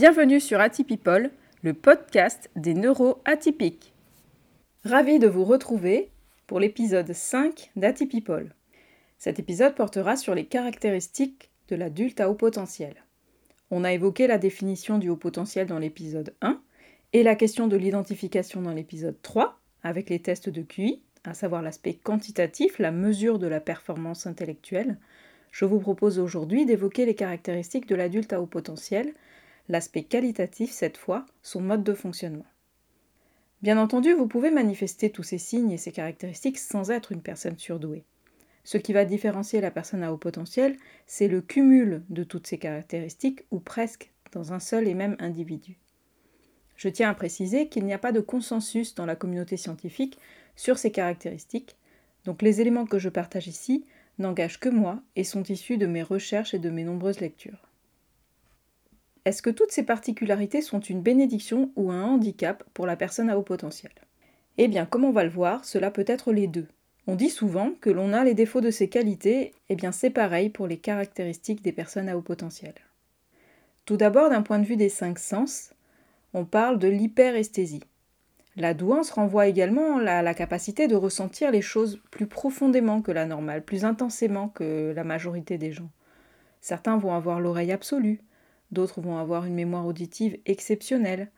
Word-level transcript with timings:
Bienvenue 0.00 0.40
sur 0.40 0.60
Atypipol, 0.60 1.30
le 1.62 1.74
podcast 1.74 2.48
des 2.56 2.72
neuroatypiques. 2.72 3.92
Ravi 4.82 5.18
de 5.18 5.28
vous 5.28 5.44
retrouver 5.44 6.08
pour 6.46 6.58
l'épisode 6.58 7.12
5 7.12 7.70
d'Atypipol. 7.76 8.54
Cet 9.18 9.38
épisode 9.38 9.74
portera 9.74 10.16
sur 10.16 10.34
les 10.34 10.46
caractéristiques 10.46 11.50
de 11.68 11.76
l'adulte 11.76 12.18
à 12.18 12.30
haut 12.30 12.34
potentiel. 12.34 12.94
On 13.70 13.84
a 13.84 13.92
évoqué 13.92 14.26
la 14.26 14.38
définition 14.38 14.96
du 14.96 15.10
haut 15.10 15.16
potentiel 15.16 15.66
dans 15.66 15.78
l'épisode 15.78 16.32
1 16.40 16.58
et 17.12 17.22
la 17.22 17.34
question 17.34 17.66
de 17.66 17.76
l'identification 17.76 18.62
dans 18.62 18.72
l'épisode 18.72 19.20
3 19.20 19.60
avec 19.82 20.08
les 20.08 20.20
tests 20.20 20.48
de 20.48 20.62
QI, 20.62 21.02
à 21.24 21.34
savoir 21.34 21.60
l'aspect 21.60 21.92
quantitatif, 21.92 22.78
la 22.78 22.90
mesure 22.90 23.38
de 23.38 23.48
la 23.48 23.60
performance 23.60 24.26
intellectuelle. 24.26 24.96
Je 25.50 25.66
vous 25.66 25.78
propose 25.78 26.18
aujourd'hui 26.18 26.64
d'évoquer 26.64 27.04
les 27.04 27.14
caractéristiques 27.14 27.86
de 27.86 27.96
l'adulte 27.96 28.32
à 28.32 28.40
haut 28.40 28.46
potentiel, 28.46 29.12
l'aspect 29.70 30.02
qualitatif 30.02 30.72
cette 30.72 30.96
fois, 30.96 31.24
son 31.42 31.60
mode 31.60 31.84
de 31.84 31.94
fonctionnement. 31.94 32.46
Bien 33.62 33.78
entendu, 33.78 34.12
vous 34.12 34.26
pouvez 34.26 34.50
manifester 34.50 35.10
tous 35.10 35.22
ces 35.22 35.38
signes 35.38 35.70
et 35.70 35.78
ces 35.78 35.92
caractéristiques 35.92 36.58
sans 36.58 36.90
être 36.90 37.12
une 37.12 37.22
personne 37.22 37.58
surdouée. 37.58 38.04
Ce 38.64 38.78
qui 38.78 38.92
va 38.92 39.04
différencier 39.04 39.60
la 39.60 39.70
personne 39.70 40.02
à 40.02 40.12
haut 40.12 40.18
potentiel, 40.18 40.76
c'est 41.06 41.28
le 41.28 41.40
cumul 41.40 42.02
de 42.10 42.24
toutes 42.24 42.46
ces 42.46 42.58
caractéristiques, 42.58 43.44
ou 43.50 43.60
presque, 43.60 44.12
dans 44.32 44.52
un 44.52 44.60
seul 44.60 44.86
et 44.88 44.94
même 44.94 45.16
individu. 45.18 45.78
Je 46.76 46.88
tiens 46.88 47.10
à 47.10 47.14
préciser 47.14 47.68
qu'il 47.68 47.84
n'y 47.84 47.92
a 47.92 47.98
pas 47.98 48.12
de 48.12 48.20
consensus 48.20 48.94
dans 48.94 49.06
la 49.06 49.16
communauté 49.16 49.56
scientifique 49.56 50.18
sur 50.56 50.78
ces 50.78 50.90
caractéristiques, 50.90 51.76
donc 52.24 52.42
les 52.42 52.60
éléments 52.60 52.86
que 52.86 52.98
je 52.98 53.08
partage 53.08 53.48
ici 53.48 53.84
n'engagent 54.18 54.60
que 54.60 54.68
moi 54.68 55.02
et 55.16 55.24
sont 55.24 55.42
issus 55.44 55.78
de 55.78 55.86
mes 55.86 56.02
recherches 56.02 56.54
et 56.54 56.58
de 56.58 56.70
mes 56.70 56.84
nombreuses 56.84 57.20
lectures. 57.20 57.69
Est-ce 59.24 59.42
que 59.42 59.50
toutes 59.50 59.72
ces 59.72 59.82
particularités 59.82 60.62
sont 60.62 60.80
une 60.80 61.02
bénédiction 61.02 61.70
ou 61.76 61.90
un 61.90 62.02
handicap 62.02 62.64
pour 62.72 62.86
la 62.86 62.96
personne 62.96 63.28
à 63.28 63.38
haut 63.38 63.42
potentiel? 63.42 63.92
Eh 64.56 64.66
bien, 64.66 64.86
comme 64.86 65.04
on 65.04 65.12
va 65.12 65.24
le 65.24 65.30
voir, 65.30 65.64
cela 65.64 65.90
peut 65.90 66.04
être 66.06 66.32
les 66.32 66.46
deux. 66.46 66.68
On 67.06 67.16
dit 67.16 67.30
souvent 67.30 67.72
que 67.80 67.90
l'on 67.90 68.12
a 68.12 68.24
les 68.24 68.34
défauts 68.34 68.60
de 68.60 68.70
ses 68.70 68.88
qualités, 68.88 69.52
eh 69.68 69.74
bien 69.74 69.92
c'est 69.92 70.10
pareil 70.10 70.48
pour 70.48 70.66
les 70.66 70.78
caractéristiques 70.78 71.62
des 71.62 71.72
personnes 71.72 72.08
à 72.08 72.16
haut 72.16 72.22
potentiel. 72.22 72.74
Tout 73.84 73.96
d'abord, 73.96 74.30
d'un 74.30 74.42
point 74.42 74.58
de 74.58 74.66
vue 74.66 74.76
des 74.76 74.88
cinq 74.88 75.18
sens, 75.18 75.72
on 76.32 76.44
parle 76.44 76.78
de 76.78 76.88
l'hyperesthésie. 76.88 77.82
La 78.56 78.74
douance 78.74 79.10
renvoie 79.10 79.48
également 79.48 79.98
à 79.98 80.22
la 80.22 80.34
capacité 80.34 80.88
de 80.88 80.96
ressentir 80.96 81.50
les 81.50 81.62
choses 81.62 82.00
plus 82.10 82.26
profondément 82.26 83.02
que 83.02 83.12
la 83.12 83.26
normale, 83.26 83.64
plus 83.64 83.84
intensément 83.84 84.48
que 84.48 84.92
la 84.94 85.04
majorité 85.04 85.58
des 85.58 85.72
gens. 85.72 85.90
Certains 86.60 86.96
vont 86.96 87.14
avoir 87.14 87.40
l'oreille 87.40 87.72
absolue, 87.72 88.20
d'autres 88.72 89.00
vont 89.00 89.18
avoir 89.18 89.44
une 89.44 89.54
mémoire 89.54 89.86
auditive 89.86 90.38
exceptionnelle, 90.46 91.30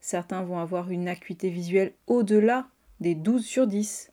certains 0.00 0.42
vont 0.42 0.58
avoir 0.58 0.90
une 0.90 1.08
acuité 1.08 1.50
visuelle 1.50 1.92
au-delà 2.06 2.68
des 3.00 3.14
12 3.14 3.44
sur 3.44 3.66
10, 3.66 4.12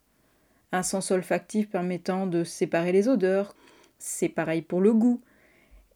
un 0.71 0.83
sens 0.83 1.11
olfactif 1.11 1.69
permettant 1.69 2.27
de 2.27 2.43
séparer 2.43 2.91
les 2.91 3.07
odeurs, 3.07 3.55
c'est 3.99 4.29
pareil 4.29 4.61
pour 4.61 4.81
le 4.81 4.93
goût, 4.93 5.21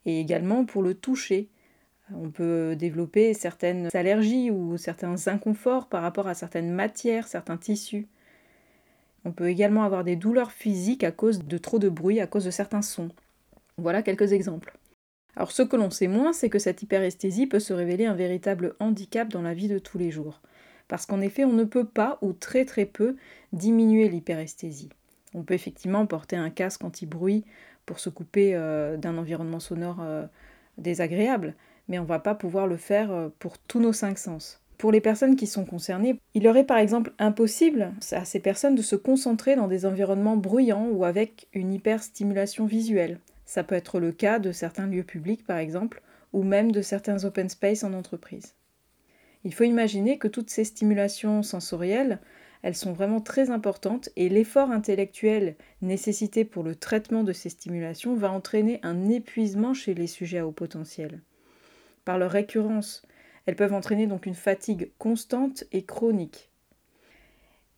et 0.05 0.19
également 0.19 0.65
pour 0.65 0.81
le 0.81 0.93
toucher. 0.93 1.49
On 2.15 2.29
peut 2.29 2.75
développer 2.77 3.33
certaines 3.33 3.89
allergies 3.93 4.49
ou 4.49 4.77
certains 4.77 5.27
inconforts 5.27 5.87
par 5.89 6.01
rapport 6.01 6.27
à 6.27 6.33
certaines 6.33 6.71
matières, 6.71 7.27
certains 7.27 7.57
tissus. 7.57 8.07
On 9.25 9.33
peut 9.33 9.49
également 9.49 9.83
avoir 9.83 10.05
des 10.05 10.15
douleurs 10.15 10.51
physiques 10.51 11.03
à 11.03 11.11
cause 11.11 11.43
de 11.43 11.57
trop 11.57 11.79
de 11.79 11.89
bruit, 11.89 12.21
à 12.21 12.27
cause 12.27 12.45
de 12.45 12.51
certains 12.51 12.81
sons. 12.81 13.09
Voilà 13.77 14.01
quelques 14.01 14.31
exemples. 14.31 14.77
Alors 15.37 15.51
ce 15.51 15.61
que 15.61 15.75
l'on 15.75 15.91
sait 15.91 16.07
moins, 16.07 16.33
c'est 16.33 16.49
que 16.49 16.57
cette 16.57 16.81
hyperesthésie 16.81 17.45
peut 17.45 17.59
se 17.59 17.71
révéler 17.71 18.07
un 18.07 18.15
véritable 18.15 18.73
handicap 18.79 19.29
dans 19.29 19.43
la 19.43 19.53
vie 19.53 19.67
de 19.67 19.77
tous 19.77 19.99
les 19.99 20.09
jours. 20.09 20.41
Parce 20.87 21.05
qu'en 21.05 21.21
effet, 21.21 21.45
on 21.45 21.53
ne 21.53 21.63
peut 21.63 21.85
pas, 21.85 22.17
ou 22.23 22.33
très 22.33 22.65
très 22.65 22.85
peu, 22.85 23.15
diminuer 23.53 24.09
l'hyperesthésie. 24.09 24.89
On 25.35 25.43
peut 25.43 25.53
effectivement 25.53 26.07
porter 26.07 26.37
un 26.37 26.49
casque 26.49 26.83
anti-bruit 26.83 27.45
pour 27.85 27.99
se 27.99 28.09
couper 28.09 28.55
euh, 28.55 28.97
d'un 28.97 29.15
environnement 29.19 29.59
sonore 29.59 29.99
euh, 30.01 30.25
désagréable, 30.79 31.53
mais 31.87 31.99
on 31.99 32.03
ne 32.03 32.07
va 32.07 32.17
pas 32.17 32.33
pouvoir 32.33 32.65
le 32.65 32.77
faire 32.77 33.11
euh, 33.11 33.29
pour 33.37 33.59
tous 33.59 33.79
nos 33.79 33.93
cinq 33.93 34.17
sens. 34.17 34.59
Pour 34.79 34.91
les 34.91 35.01
personnes 35.01 35.35
qui 35.35 35.45
sont 35.45 35.65
concernées, 35.65 36.19
il 36.33 36.45
leur 36.45 36.57
est 36.57 36.63
par 36.63 36.79
exemple 36.79 37.13
impossible 37.19 37.91
à 38.11 38.25
ces 38.25 38.39
personnes 38.39 38.75
de 38.75 38.81
se 38.81 38.95
concentrer 38.95 39.55
dans 39.55 39.67
des 39.67 39.85
environnements 39.85 40.37
bruyants 40.37 40.87
ou 40.89 41.05
avec 41.05 41.47
une 41.53 41.73
hyperstimulation 41.73 42.65
visuelle. 42.65 43.19
Ça 43.47 43.63
peut 43.63 43.75
être 43.75 44.01
le 44.01 44.11
cas 44.11 44.39
de 44.39 44.51
certains 44.51 44.87
lieux 44.87 45.05
publics 45.05 45.45
par 45.45 45.57
exemple, 45.57 46.01
ou 46.33 46.43
même 46.43 46.73
de 46.73 46.81
certains 46.81 47.23
open 47.23 47.47
space 47.47 47.85
en 47.85 47.93
entreprise. 47.93 48.55
Il 49.45 49.53
faut 49.53 49.63
imaginer 49.63 50.17
que 50.17 50.27
toutes 50.27 50.49
ces 50.49 50.65
stimulations 50.65 51.41
sensorielles, 51.43 52.19
elles 52.61 52.75
sont 52.75 52.91
vraiment 52.91 53.21
très 53.21 53.49
importantes 53.49 54.09
et 54.17 54.27
l'effort 54.27 54.71
intellectuel 54.71 55.55
nécessité 55.81 56.43
pour 56.43 56.63
le 56.63 56.75
traitement 56.75 57.23
de 57.23 57.31
ces 57.31 57.47
stimulations 57.47 58.15
va 58.15 58.31
entraîner 58.31 58.81
un 58.83 59.07
épuisement 59.07 59.73
chez 59.73 59.93
les 59.93 60.07
sujets 60.07 60.39
à 60.39 60.45
haut 60.45 60.51
potentiel 60.51 61.21
par 62.03 62.17
leur 62.17 62.31
récurrence. 62.31 63.03
Elles 63.45 63.55
peuvent 63.55 63.73
entraîner 63.73 64.07
donc 64.07 64.25
une 64.25 64.35
fatigue 64.35 64.91
constante 64.97 65.63
et 65.71 65.85
chronique. 65.85 66.51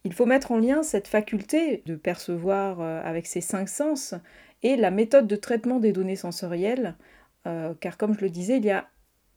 Il 0.05 0.13
faut 0.13 0.25
mettre 0.25 0.51
en 0.51 0.57
lien 0.57 0.81
cette 0.81 1.07
faculté 1.07 1.83
de 1.85 1.95
percevoir 1.95 2.79
euh, 2.79 3.01
avec 3.03 3.27
ses 3.27 3.41
cinq 3.41 3.67
sens 3.67 4.15
et 4.63 4.75
la 4.75 4.91
méthode 4.91 5.27
de 5.27 5.35
traitement 5.35 5.79
des 5.79 5.91
données 5.91 6.15
sensorielles, 6.15 6.95
euh, 7.47 7.73
car 7.79 7.97
comme 7.97 8.13
je 8.13 8.21
le 8.21 8.29
disais, 8.29 8.57
il 8.57 8.65
y 8.65 8.71
a 8.71 8.87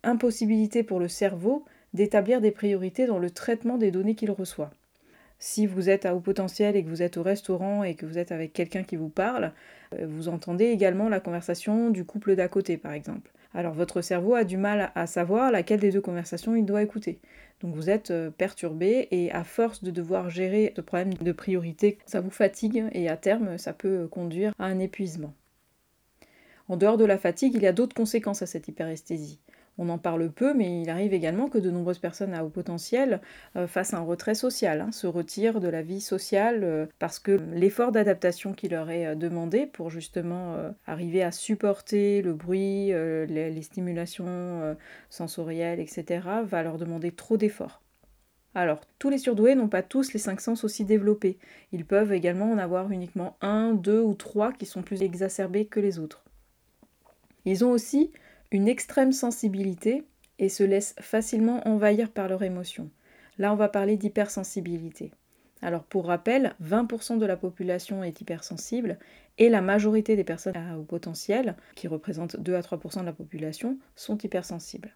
impossibilité 0.02 0.82
pour 0.82 0.98
le 0.98 1.08
cerveau 1.08 1.64
d'établir 1.94 2.40
des 2.40 2.50
priorités 2.50 3.06
dans 3.06 3.18
le 3.18 3.30
traitement 3.30 3.78
des 3.78 3.90
données 3.90 4.14
qu'il 4.14 4.30
reçoit. 4.30 4.70
Si 5.38 5.66
vous 5.66 5.90
êtes 5.90 6.06
à 6.06 6.14
haut 6.14 6.20
potentiel 6.20 6.76
et 6.76 6.84
que 6.84 6.88
vous 6.88 7.02
êtes 7.02 7.16
au 7.16 7.22
restaurant 7.22 7.82
et 7.82 7.94
que 7.94 8.06
vous 8.06 8.18
êtes 8.18 8.32
avec 8.32 8.52
quelqu'un 8.52 8.84
qui 8.84 8.96
vous 8.96 9.08
parle, 9.08 9.52
euh, 9.94 10.06
vous 10.08 10.28
entendez 10.28 10.66
également 10.66 11.08
la 11.08 11.20
conversation 11.20 11.90
du 11.90 12.04
couple 12.04 12.36
d'à 12.36 12.48
côté, 12.48 12.76
par 12.76 12.92
exemple. 12.92 13.30
Alors 13.54 13.74
votre 13.74 14.00
cerveau 14.00 14.34
a 14.34 14.44
du 14.44 14.56
mal 14.56 14.92
à 14.94 15.06
savoir 15.06 15.50
laquelle 15.50 15.80
des 15.80 15.90
deux 15.90 16.00
conversations 16.00 16.56
il 16.56 16.64
doit 16.64 16.82
écouter. 16.82 17.20
Donc 17.60 17.74
vous 17.74 17.90
êtes 17.90 18.10
euh, 18.10 18.30
perturbé 18.30 19.08
et 19.10 19.30
à 19.30 19.44
force 19.44 19.84
de 19.84 19.90
devoir 19.90 20.30
gérer 20.30 20.72
ce 20.74 20.80
problème 20.80 21.14
de 21.14 21.32
priorité, 21.32 21.98
ça 22.06 22.20
vous 22.20 22.30
fatigue 22.30 22.84
et 22.92 23.08
à 23.08 23.16
terme 23.16 23.58
ça 23.58 23.72
peut 23.72 24.08
conduire 24.08 24.52
à 24.58 24.66
un 24.66 24.78
épuisement. 24.78 25.34
En 26.68 26.76
dehors 26.76 26.96
de 26.96 27.04
la 27.04 27.18
fatigue, 27.18 27.54
il 27.54 27.62
y 27.62 27.66
a 27.66 27.72
d'autres 27.72 27.94
conséquences 27.94 28.42
à 28.42 28.46
cette 28.46 28.68
hyperesthésie. 28.68 29.38
On 29.82 29.88
en 29.88 29.98
parle 29.98 30.30
peu, 30.30 30.54
mais 30.54 30.80
il 30.80 30.90
arrive 30.90 31.12
également 31.12 31.48
que 31.48 31.58
de 31.58 31.68
nombreuses 31.68 31.98
personnes 31.98 32.34
à 32.34 32.44
haut 32.44 32.50
potentiel 32.50 33.20
euh, 33.56 33.66
fassent 33.66 33.94
un 33.94 34.02
retrait 34.02 34.36
social, 34.36 34.80
hein, 34.80 34.92
se 34.92 35.08
retirent 35.08 35.58
de 35.58 35.66
la 35.66 35.82
vie 35.82 36.00
sociale 36.00 36.60
euh, 36.62 36.86
parce 37.00 37.18
que 37.18 37.32
l'effort 37.52 37.90
d'adaptation 37.90 38.52
qui 38.52 38.68
leur 38.68 38.90
est 38.90 39.08
euh, 39.08 39.14
demandé 39.16 39.66
pour 39.66 39.90
justement 39.90 40.54
arriver 40.86 41.24
à 41.24 41.32
supporter 41.32 42.22
le 42.22 42.32
bruit, 42.32 42.92
les, 42.92 43.62
stimulations 43.62 44.76
sensorielles, 45.10 45.80
etc., 45.80 46.20
va 46.44 46.62
leur 46.62 46.78
demander 46.78 47.10
trop 47.10 47.36
d'efforts. 47.36 47.82
Alors, 48.54 48.82
tous 49.00 49.10
les 49.10 49.18
surdoués 49.18 49.56
n'ont 49.56 49.68
pas 49.68 49.82
tous 49.82 50.12
les 50.12 50.20
cinq 50.20 50.40
sens 50.40 50.62
aussi 50.62 50.84
développés. 50.84 51.38
Ils 51.72 51.84
peuvent 51.84 52.12
également 52.12 52.52
en 52.52 52.58
avoir 52.58 52.92
uniquement 52.92 53.36
un, 53.40 53.72
deux 53.72 54.00
ou 54.00 54.14
trois 54.14 54.52
qui 54.52 54.66
sont 54.66 54.82
plus 54.82 55.02
exacerbés 55.02 55.64
que 55.66 55.80
les 55.80 55.98
autres. 55.98 56.22
Ils 57.44 57.64
ont 57.64 57.70
aussi 57.70 58.12
une 58.52 58.68
extrême 58.68 59.12
sensibilité 59.12 60.04
et 60.38 60.48
se 60.48 60.62
laissent 60.62 60.94
facilement 61.00 61.66
envahir 61.66 62.10
par 62.10 62.28
leurs 62.28 62.42
émotions. 62.42 62.90
Là, 63.38 63.52
on 63.52 63.56
va 63.56 63.68
parler 63.68 63.96
d'hypersensibilité. 63.96 65.12
Alors 65.62 65.84
pour 65.84 66.06
rappel, 66.06 66.54
20% 66.62 67.18
de 67.18 67.26
la 67.26 67.36
population 67.36 68.02
est 68.02 68.20
hypersensible 68.20 68.98
et 69.38 69.48
la 69.48 69.62
majorité 69.62 70.16
des 70.16 70.24
personnes 70.24 70.56
à 70.56 70.76
haut 70.76 70.82
potentiel, 70.82 71.56
qui 71.76 71.86
représentent 71.86 72.36
2 72.38 72.54
à 72.54 72.60
3% 72.60 73.00
de 73.00 73.06
la 73.06 73.12
population, 73.12 73.78
sont 73.94 74.18
hypersensibles. 74.18 74.94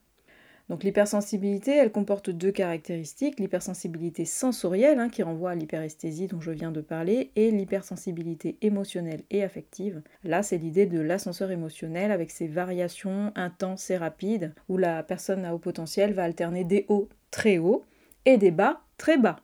Donc 0.68 0.82
l'hypersensibilité, 0.82 1.76
elle 1.76 1.92
comporte 1.92 2.30
deux 2.30 2.50
caractéristiques, 2.50 3.38
l'hypersensibilité 3.38 4.24
sensorielle, 4.24 4.98
hein, 4.98 5.08
qui 5.08 5.22
renvoie 5.22 5.52
à 5.52 5.54
l'hyperesthésie 5.54 6.26
dont 6.26 6.40
je 6.40 6.50
viens 6.50 6.72
de 6.72 6.80
parler, 6.80 7.30
et 7.36 7.52
l'hypersensibilité 7.52 8.58
émotionnelle 8.62 9.22
et 9.30 9.44
affective. 9.44 10.02
Là, 10.24 10.42
c'est 10.42 10.58
l'idée 10.58 10.86
de 10.86 11.00
l'ascenseur 11.00 11.52
émotionnel 11.52 12.10
avec 12.10 12.32
ses 12.32 12.48
variations 12.48 13.32
intenses 13.36 13.90
et 13.90 13.96
rapides, 13.96 14.54
où 14.68 14.76
la 14.76 15.02
personne 15.04 15.44
à 15.44 15.54
haut 15.54 15.58
potentiel 15.58 16.12
va 16.12 16.24
alterner 16.24 16.64
des 16.64 16.84
hauts 16.88 17.08
très 17.30 17.58
hauts 17.58 17.84
et 18.24 18.36
des 18.36 18.50
bas 18.50 18.80
très 18.98 19.18
bas 19.18 19.36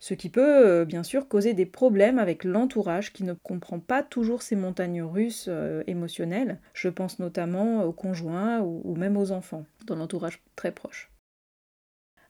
ce 0.00 0.14
qui 0.14 0.30
peut 0.30 0.66
euh, 0.66 0.84
bien 0.86 1.02
sûr 1.02 1.28
causer 1.28 1.52
des 1.52 1.66
problèmes 1.66 2.18
avec 2.18 2.44
l'entourage 2.44 3.12
qui 3.12 3.22
ne 3.22 3.34
comprend 3.34 3.78
pas 3.78 4.02
toujours 4.02 4.40
ces 4.40 4.56
montagnes 4.56 5.02
russes 5.02 5.46
euh, 5.48 5.84
émotionnelles. 5.86 6.58
Je 6.72 6.88
pense 6.88 7.18
notamment 7.18 7.84
aux 7.84 7.92
conjoints 7.92 8.60
ou, 8.60 8.96
même 8.96 9.18
aux 9.18 9.30
enfants, 9.30 9.66
dans 9.86 9.96
l'entourage 9.96 10.42
très 10.56 10.72
proche. 10.72 11.10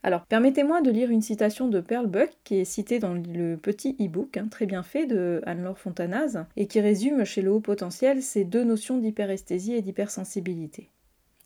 Alors, 0.03 0.25
permettez-moi 0.27 0.81
de 0.81 0.91
lire 0.91 1.11
une 1.11 1.23
citation 1.23 1.69
de 1.69 1.81
Pearl 1.81 2.07
Buck 2.07 2.31
qui 2.43 2.57
est 2.57 2.65
citée 2.65 2.99
dans 2.99 3.15
le 3.15 3.57
petit 3.57 3.95
e-book 4.01 4.37
hein, 4.37 4.49
très 4.51 4.67
bien 4.67 4.83
fait 4.83 5.07
de 5.07 5.43
Anne-Laure 5.45 5.79
Fontanaz 5.79 6.47
et 6.57 6.67
qui 6.67 6.81
résume 6.81 7.25
chez 7.25 7.43
le 7.43 7.53
haut 7.53 7.61
potentiel 7.61 8.23
ces 8.23 8.45
deux 8.45 8.65
notions 8.65 8.99
d'hyperesthésie 8.99 9.75
et 9.75 9.83
d'hypersensibilité. 9.83 10.89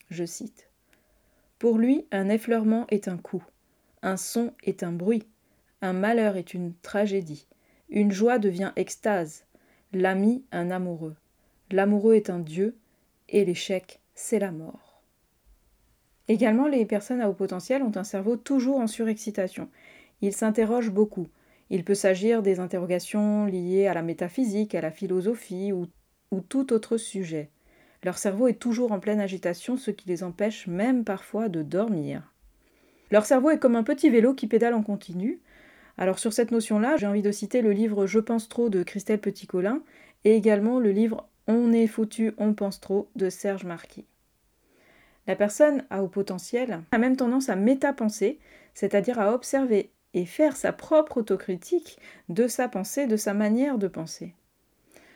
Je 0.08 0.24
cite 0.24 0.70
Pour 1.58 1.78
lui, 1.78 2.06
un 2.12 2.28
effleurement 2.28 2.86
est 2.90 3.08
un 3.08 3.18
coup, 3.18 3.42
un 4.02 4.16
son 4.16 4.52
est 4.62 4.84
un 4.84 4.92
bruit, 4.92 5.26
un 5.84 5.92
malheur 5.92 6.36
est 6.36 6.54
une 6.54 6.72
tragédie, 6.80 7.46
une 7.90 8.10
joie 8.10 8.38
devient 8.38 8.72
extase, 8.74 9.44
l'ami 9.92 10.42
un 10.50 10.70
amoureux, 10.70 11.14
l'amoureux 11.70 12.14
est 12.14 12.30
un 12.30 12.38
dieu, 12.38 12.74
et 13.28 13.44
l'échec, 13.44 14.00
c'est 14.14 14.38
la 14.38 14.50
mort. 14.50 15.02
Également, 16.26 16.68
les 16.68 16.86
personnes 16.86 17.20
à 17.20 17.28
haut 17.28 17.34
potentiel 17.34 17.82
ont 17.82 17.92
un 17.96 18.04
cerveau 18.04 18.36
toujours 18.36 18.78
en 18.78 18.86
surexcitation. 18.86 19.68
Ils 20.22 20.32
s'interrogent 20.32 20.90
beaucoup. 20.90 21.28
Il 21.68 21.84
peut 21.84 21.94
s'agir 21.94 22.42
des 22.42 22.60
interrogations 22.60 23.44
liées 23.44 23.86
à 23.86 23.92
la 23.92 24.02
métaphysique, 24.02 24.74
à 24.74 24.80
la 24.80 24.90
philosophie 24.90 25.72
ou, 25.72 25.86
ou 26.30 26.40
tout 26.40 26.72
autre 26.72 26.96
sujet. 26.96 27.50
Leur 28.04 28.16
cerveau 28.16 28.48
est 28.48 28.58
toujours 28.58 28.92
en 28.92 29.00
pleine 29.00 29.20
agitation, 29.20 29.76
ce 29.76 29.90
qui 29.90 30.08
les 30.08 30.22
empêche 30.22 30.66
même 30.66 31.04
parfois 31.04 31.50
de 31.50 31.62
dormir. 31.62 32.32
Leur 33.10 33.26
cerveau 33.26 33.50
est 33.50 33.58
comme 33.58 33.76
un 33.76 33.82
petit 33.82 34.08
vélo 34.08 34.32
qui 34.32 34.46
pédale 34.46 34.74
en 34.74 34.82
continu. 34.82 35.40
Alors 35.96 36.18
sur 36.18 36.32
cette 36.32 36.50
notion-là, 36.50 36.96
j'ai 36.96 37.06
envie 37.06 37.22
de 37.22 37.30
citer 37.30 37.62
le 37.62 37.72
livre 37.72 38.06
Je 38.06 38.18
pense 38.18 38.48
trop 38.48 38.68
de 38.68 38.82
Christelle 38.82 39.20
Petit-Colin 39.20 39.82
et 40.24 40.34
également 40.34 40.80
le 40.80 40.90
livre 40.90 41.28
On 41.46 41.72
est 41.72 41.86
foutu, 41.86 42.32
on 42.38 42.54
pense 42.54 42.80
trop 42.80 43.08
de 43.14 43.30
Serge 43.30 43.64
Marquis. 43.64 44.06
La 45.26 45.36
personne 45.36 45.84
à 45.90 46.02
haut 46.02 46.08
potentiel 46.08 46.82
a 46.90 46.98
même 46.98 47.16
tendance 47.16 47.48
à 47.48 47.56
métapenser, 47.56 48.38
c'est-à-dire 48.74 49.18
à 49.18 49.32
observer 49.32 49.90
et 50.12 50.26
faire 50.26 50.56
sa 50.56 50.72
propre 50.72 51.18
autocritique 51.18 51.98
de 52.28 52.46
sa 52.46 52.68
pensée, 52.68 53.06
de 53.06 53.16
sa 53.16 53.34
manière 53.34 53.78
de 53.78 53.88
penser. 53.88 54.34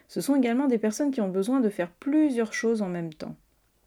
Ce 0.09 0.21
sont 0.21 0.37
également 0.37 0.67
des 0.67 0.79
personnes 0.79 1.11
qui 1.11 1.21
ont 1.21 1.29
besoin 1.29 1.61
de 1.61 1.69
faire 1.69 1.91
plusieurs 1.91 2.55
choses 2.55 2.83
en 2.83 2.89
même 2.89 3.13
temps. 3.13 3.37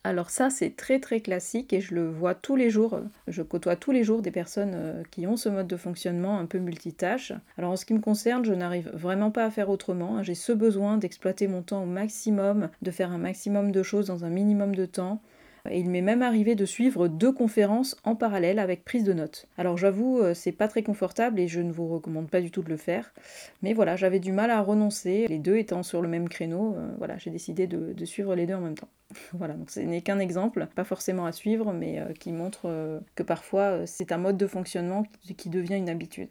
Alors 0.03 0.31
ça, 0.31 0.49
c'est 0.49 0.75
très 0.75 0.99
très 0.99 1.19
classique 1.19 1.73
et 1.73 1.81
je 1.81 1.93
le 1.93 2.09
vois 2.09 2.33
tous 2.33 2.55
les 2.55 2.71
jours. 2.71 3.01
Je 3.27 3.43
côtoie 3.43 3.75
tous 3.75 3.91
les 3.91 4.03
jours 4.03 4.23
des 4.23 4.31
personnes 4.31 4.73
euh, 4.73 5.03
qui 5.11 5.27
ont 5.27 5.37
ce 5.37 5.47
mode 5.47 5.67
de 5.67 5.77
fonctionnement 5.77 6.39
un 6.39 6.47
peu 6.47 6.57
multitâche. 6.57 7.33
Alors 7.55 7.71
en 7.71 7.75
ce 7.75 7.85
qui 7.85 7.93
me 7.93 7.99
concerne, 7.99 8.43
je 8.43 8.53
n'arrive 8.53 8.89
vraiment 8.93 9.29
pas 9.29 9.45
à 9.45 9.51
faire 9.51 9.69
autrement. 9.69 10.23
J'ai 10.23 10.33
ce 10.33 10.53
besoin 10.53 10.97
d'exploiter 10.97 11.47
mon 11.47 11.61
temps 11.61 11.83
au 11.83 11.85
maximum, 11.85 12.69
de 12.81 12.89
faire 12.89 13.11
un 13.11 13.19
maximum 13.19 13.71
de 13.71 13.83
choses 13.83 14.07
dans 14.07 14.25
un 14.25 14.29
minimum 14.29 14.73
de 14.73 14.87
temps. 14.87 15.21
Il 15.69 15.89
m'est 15.89 16.01
même 16.01 16.21
arrivé 16.21 16.55
de 16.55 16.65
suivre 16.65 17.07
deux 17.07 17.31
conférences 17.31 17.95
en 18.03 18.15
parallèle 18.15 18.59
avec 18.59 18.83
prise 18.83 19.03
de 19.03 19.13
notes. 19.13 19.47
Alors 19.57 19.77
j'avoue, 19.77 20.19
euh, 20.19 20.33
c'est 20.33 20.51
pas 20.51 20.67
très 20.67 20.83
confortable 20.83 21.39
et 21.39 21.47
je 21.47 21.59
ne 21.59 21.71
vous 21.71 21.87
recommande 21.87 22.29
pas 22.29 22.41
du 22.41 22.49
tout 22.49 22.63
de 22.63 22.69
le 22.69 22.77
faire. 22.77 23.13
Mais 23.61 23.73
voilà, 23.73 23.95
j'avais 23.95 24.19
du 24.19 24.31
mal 24.31 24.49
à 24.49 24.61
renoncer, 24.61 25.27
les 25.27 25.37
deux 25.37 25.57
étant 25.57 25.83
sur 25.83 26.01
le 26.01 26.07
même 26.07 26.29
créneau. 26.29 26.75
Euh, 26.75 26.87
voilà, 26.97 27.17
j'ai 27.17 27.29
décidé 27.29 27.67
de, 27.67 28.05
suivre 28.05 28.35
les 28.35 28.47
deux 28.47 28.55
en 28.55 28.61
même 28.61 28.77
temps. 28.77 28.89
voilà, 29.33 29.53
donc 29.53 29.69
ce 29.69 29.79
n'est 29.79 30.01
qu'un 30.01 30.19
exemple, 30.19 30.67
pas 30.75 30.83
forcément 30.83 31.25
à 31.25 31.31
suivre, 31.31 31.73
mais 31.73 31.99
euh, 31.99 32.13
qui 32.13 32.31
montre 32.31 33.01
que 33.15 33.23
parfois 33.23 33.85
c'est 33.85 34.11
un 34.11 34.17
mode 34.17 34.37
de 34.37 34.47
fonctionnement 34.47 35.03
qui 35.37 35.49
devient 35.49 35.75
une 35.75 35.89
habitude. 35.89 36.29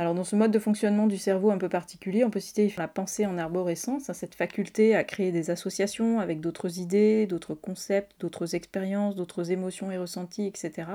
Alors 0.00 0.14
dans 0.14 0.22
ce 0.22 0.36
mode 0.36 0.52
de 0.52 0.60
fonctionnement 0.60 1.08
du 1.08 1.18
cerveau 1.18 1.50
un 1.50 1.58
peu 1.58 1.68
particulier, 1.68 2.22
on 2.22 2.30
peut 2.30 2.38
citer 2.38 2.72
la 2.78 2.86
pensée 2.86 3.26
en 3.26 3.36
arborescence, 3.36 4.08
hein, 4.08 4.14
cette 4.14 4.36
faculté 4.36 4.94
à 4.94 5.02
créer 5.02 5.32
des 5.32 5.50
associations 5.50 6.20
avec 6.20 6.40
d'autres 6.40 6.78
idées, 6.78 7.26
d'autres 7.26 7.54
concepts, 7.54 8.12
d'autres 8.20 8.54
expériences, 8.54 9.16
d'autres 9.16 9.50
émotions 9.50 9.90
et 9.90 9.98
ressentis, 9.98 10.46
etc. 10.46 10.86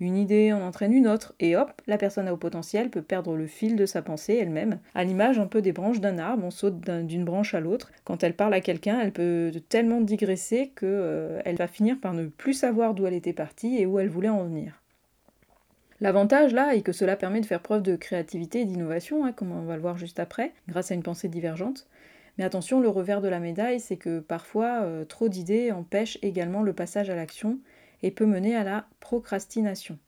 Une 0.00 0.16
idée 0.16 0.54
en 0.54 0.62
entraîne 0.62 0.94
une 0.94 1.06
autre, 1.06 1.34
et 1.38 1.54
hop, 1.54 1.70
la 1.86 1.98
personne 1.98 2.28
à 2.28 2.32
haut 2.32 2.38
potentiel 2.38 2.88
peut 2.88 3.02
perdre 3.02 3.36
le 3.36 3.46
fil 3.46 3.76
de 3.76 3.84
sa 3.84 4.00
pensée 4.00 4.38
elle-même, 4.40 4.78
à 4.94 5.04
l'image 5.04 5.38
un 5.38 5.46
peu 5.46 5.60
des 5.60 5.72
branches 5.72 6.00
d'un 6.00 6.16
arbre, 6.16 6.44
on 6.44 6.50
saute 6.50 6.80
d'une 6.80 7.24
branche 7.26 7.52
à 7.52 7.60
l'autre. 7.60 7.92
Quand 8.04 8.24
elle 8.24 8.36
parle 8.36 8.54
à 8.54 8.62
quelqu'un, 8.62 9.00
elle 9.00 9.12
peut 9.12 9.52
tellement 9.68 10.00
digresser 10.00 10.72
qu'elle 10.74 10.88
euh, 10.90 11.54
va 11.58 11.66
finir 11.66 12.00
par 12.00 12.14
ne 12.14 12.26
plus 12.26 12.54
savoir 12.54 12.94
d'où 12.94 13.06
elle 13.06 13.12
était 13.12 13.34
partie 13.34 13.76
et 13.76 13.84
où 13.84 13.98
elle 13.98 14.08
voulait 14.08 14.30
en 14.30 14.44
venir. 14.44 14.80
L'avantage 16.00 16.52
là 16.52 16.74
est 16.74 16.82
que 16.82 16.92
cela 16.92 17.16
permet 17.16 17.40
de 17.40 17.46
faire 17.46 17.62
preuve 17.62 17.82
de 17.82 17.96
créativité 17.96 18.60
et 18.60 18.64
d'innovation, 18.66 19.24
hein, 19.24 19.32
comme 19.32 19.52
on 19.52 19.64
va 19.64 19.76
le 19.76 19.82
voir 19.82 19.96
juste 19.96 20.20
après, 20.20 20.52
grâce 20.68 20.90
à 20.90 20.94
une 20.94 21.02
pensée 21.02 21.28
divergente. 21.28 21.86
Mais 22.36 22.44
attention, 22.44 22.80
le 22.80 22.88
revers 22.88 23.22
de 23.22 23.28
la 23.28 23.40
médaille, 23.40 23.80
c'est 23.80 23.96
que 23.96 24.20
parfois 24.20 24.82
euh, 24.82 25.04
trop 25.06 25.28
d'idées 25.28 25.72
empêchent 25.72 26.18
également 26.20 26.62
le 26.62 26.74
passage 26.74 27.08
à 27.08 27.16
l'action 27.16 27.58
et 28.02 28.10
peut 28.10 28.26
mener 28.26 28.54
à 28.54 28.62
la 28.62 28.86
procrastination. 29.00 29.98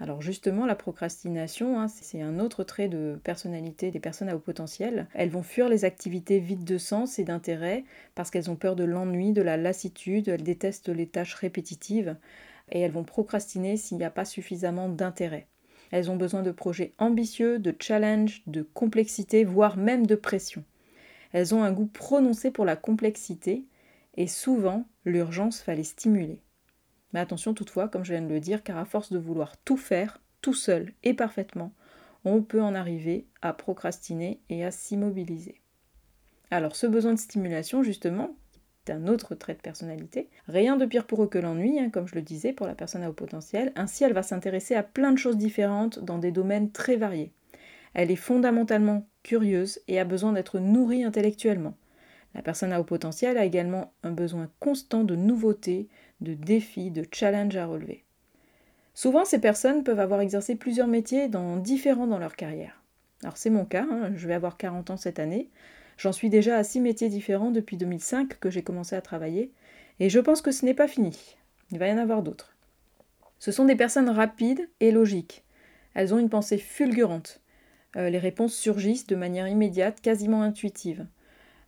Alors 0.00 0.22
justement, 0.22 0.66
la 0.66 0.74
procrastination, 0.74 1.78
hein, 1.78 1.86
c'est 1.88 2.20
un 2.20 2.40
autre 2.40 2.64
trait 2.64 2.88
de 2.88 3.20
personnalité 3.22 3.90
des 3.92 4.00
personnes 4.00 4.28
à 4.28 4.34
haut 4.34 4.40
potentiel. 4.40 5.06
Elles 5.14 5.28
vont 5.28 5.44
fuir 5.44 5.68
les 5.68 5.84
activités 5.84 6.40
vides 6.40 6.64
de 6.64 6.78
sens 6.78 7.18
et 7.18 7.24
d'intérêt 7.24 7.84
parce 8.16 8.30
qu'elles 8.30 8.50
ont 8.50 8.56
peur 8.56 8.74
de 8.74 8.82
l'ennui, 8.82 9.32
de 9.32 9.42
la 9.42 9.56
lassitude, 9.56 10.28
elles 10.28 10.42
détestent 10.42 10.88
les 10.88 11.06
tâches 11.06 11.34
répétitives 11.34 12.16
et 12.74 12.80
elles 12.80 12.90
vont 12.90 13.04
procrastiner 13.04 13.78
s'il 13.78 13.96
n'y 13.96 14.04
a 14.04 14.10
pas 14.10 14.26
suffisamment 14.26 14.90
d'intérêt. 14.90 15.46
Elles 15.90 16.10
ont 16.10 16.16
besoin 16.16 16.42
de 16.42 16.50
projets 16.50 16.92
ambitieux, 16.98 17.58
de 17.58 17.74
challenge, 17.78 18.42
de 18.46 18.62
complexité, 18.62 19.44
voire 19.44 19.76
même 19.76 20.06
de 20.06 20.16
pression. 20.16 20.64
Elles 21.32 21.54
ont 21.54 21.62
un 21.62 21.72
goût 21.72 21.86
prononcé 21.86 22.50
pour 22.50 22.64
la 22.64 22.76
complexité 22.76 23.64
et 24.16 24.26
souvent 24.26 24.86
l'urgence 25.04 25.64
les 25.66 25.84
stimuler. 25.84 26.42
Mais 27.12 27.20
attention 27.20 27.54
toutefois, 27.54 27.88
comme 27.88 28.04
je 28.04 28.12
viens 28.12 28.22
de 28.22 28.32
le 28.32 28.40
dire, 28.40 28.62
car 28.62 28.76
à 28.76 28.84
force 28.84 29.12
de 29.12 29.18
vouloir 29.18 29.56
tout 29.58 29.76
faire, 29.76 30.20
tout 30.42 30.54
seul 30.54 30.92
et 31.04 31.14
parfaitement, 31.14 31.72
on 32.24 32.42
peut 32.42 32.62
en 32.62 32.74
arriver 32.74 33.26
à 33.40 33.52
procrastiner 33.52 34.40
et 34.48 34.64
à 34.64 34.70
s'immobiliser. 34.70 35.60
Alors 36.50 36.74
ce 36.74 36.86
besoin 36.86 37.12
de 37.12 37.18
stimulation, 37.18 37.82
justement, 37.82 38.34
un 38.90 39.08
autre 39.08 39.34
trait 39.34 39.54
de 39.54 39.60
personnalité. 39.60 40.28
Rien 40.48 40.76
de 40.76 40.86
pire 40.86 41.06
pour 41.06 41.22
eux 41.22 41.28
que 41.28 41.38
l'ennui, 41.38 41.78
hein, 41.78 41.90
comme 41.90 42.06
je 42.06 42.14
le 42.14 42.22
disais, 42.22 42.52
pour 42.52 42.66
la 42.66 42.74
personne 42.74 43.02
à 43.02 43.10
haut 43.10 43.14
potentiel. 43.14 43.72
Ainsi, 43.76 44.04
elle 44.04 44.12
va 44.12 44.22
s'intéresser 44.22 44.74
à 44.74 44.82
plein 44.82 45.12
de 45.12 45.18
choses 45.18 45.36
différentes 45.36 45.98
dans 45.98 46.18
des 46.18 46.32
domaines 46.32 46.70
très 46.70 46.96
variés. 46.96 47.32
Elle 47.94 48.10
est 48.10 48.16
fondamentalement 48.16 49.06
curieuse 49.22 49.80
et 49.88 49.98
a 49.98 50.04
besoin 50.04 50.32
d'être 50.32 50.58
nourrie 50.58 51.04
intellectuellement. 51.04 51.74
La 52.34 52.42
personne 52.42 52.72
à 52.72 52.80
haut 52.80 52.84
potentiel 52.84 53.38
a 53.38 53.44
également 53.44 53.92
un 54.02 54.10
besoin 54.10 54.50
constant 54.58 55.04
de 55.04 55.14
nouveautés, 55.14 55.88
de 56.20 56.34
défis, 56.34 56.90
de 56.90 57.06
challenges 57.10 57.56
à 57.56 57.66
relever. 57.66 58.04
Souvent, 58.92 59.24
ces 59.24 59.40
personnes 59.40 59.84
peuvent 59.84 60.00
avoir 60.00 60.20
exercé 60.20 60.56
plusieurs 60.56 60.88
métiers 60.88 61.28
dans, 61.28 61.56
différents 61.56 62.06
dans 62.06 62.18
leur 62.18 62.36
carrière. 62.36 62.80
Alors 63.22 63.36
c'est 63.36 63.50
mon 63.50 63.64
cas, 63.64 63.86
hein, 63.90 64.12
je 64.14 64.28
vais 64.28 64.34
avoir 64.34 64.56
40 64.56 64.90
ans 64.90 64.96
cette 64.96 65.18
année. 65.18 65.48
J'en 65.96 66.12
suis 66.12 66.30
déjà 66.30 66.56
à 66.56 66.64
six 66.64 66.80
métiers 66.80 67.08
différents 67.08 67.50
depuis 67.50 67.76
2005 67.76 68.38
que 68.40 68.50
j'ai 68.50 68.62
commencé 68.62 68.96
à 68.96 69.00
travailler, 69.00 69.52
et 70.00 70.08
je 70.08 70.20
pense 70.20 70.42
que 70.42 70.50
ce 70.50 70.64
n'est 70.64 70.74
pas 70.74 70.88
fini. 70.88 71.36
Il 71.70 71.78
va 71.78 71.88
y 71.88 71.92
en 71.92 71.98
avoir 71.98 72.22
d'autres. 72.22 72.56
Ce 73.38 73.52
sont 73.52 73.64
des 73.64 73.76
personnes 73.76 74.08
rapides 74.08 74.68
et 74.80 74.90
logiques. 74.90 75.44
Elles 75.94 76.14
ont 76.14 76.18
une 76.18 76.30
pensée 76.30 76.58
fulgurante. 76.58 77.40
Euh, 77.96 78.10
les 78.10 78.18
réponses 78.18 78.54
surgissent 78.54 79.06
de 79.06 79.16
manière 79.16 79.48
immédiate, 79.48 80.00
quasiment 80.00 80.42
intuitive. 80.42 81.06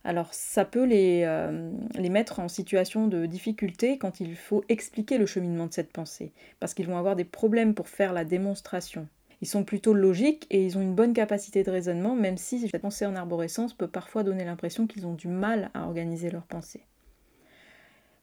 Alors 0.03 0.33
ça 0.33 0.63
peut 0.63 0.87
euh, 0.89 1.71
les, 1.95 2.09
mettre 2.09 2.39
en 2.39 2.47
situation 2.47 3.07
de 3.07 3.25
difficulté 3.25 3.97
quand 3.97 4.21
il 4.21 4.35
faut 4.35 4.63
expliquer 4.69 5.17
le 5.17 5.25
cheminement 5.25 5.67
de 5.67 5.73
cette 5.73 5.91
pensée, 5.91 6.31
parce 6.59 6.73
qu'ils 6.73 6.87
vont 6.87 6.97
avoir 6.97 7.15
des 7.15 7.25
problèmes 7.25 7.73
pour 7.73 7.89
faire 7.89 8.13
la 8.13 8.23
démonstration. 8.23 9.07
Ils 9.41 9.47
sont 9.47 9.63
plutôt 9.63 9.93
logiques 9.93 10.47
et 10.49 10.65
ils 10.65 10.77
ont 10.77 10.81
une 10.81 10.95
bonne 10.95 11.13
capacité 11.13 11.63
de 11.63 11.69
raisonnement, 11.69 12.15
même 12.15 12.37
si 12.37 12.59
cette 12.59 12.81
pensée 12.81 13.05
en 13.05 13.15
arborescence 13.15 13.73
peut 13.73 13.87
parfois 13.87 14.23
donner 14.23 14.45
l'impression 14.45 14.87
qu'ils 14.87 15.05
ont 15.05 15.13
du 15.13 15.27
mal 15.27 15.69
à 15.73 15.85
organiser 15.85 16.31
leurs 16.31 16.47
pensées. 16.47 16.85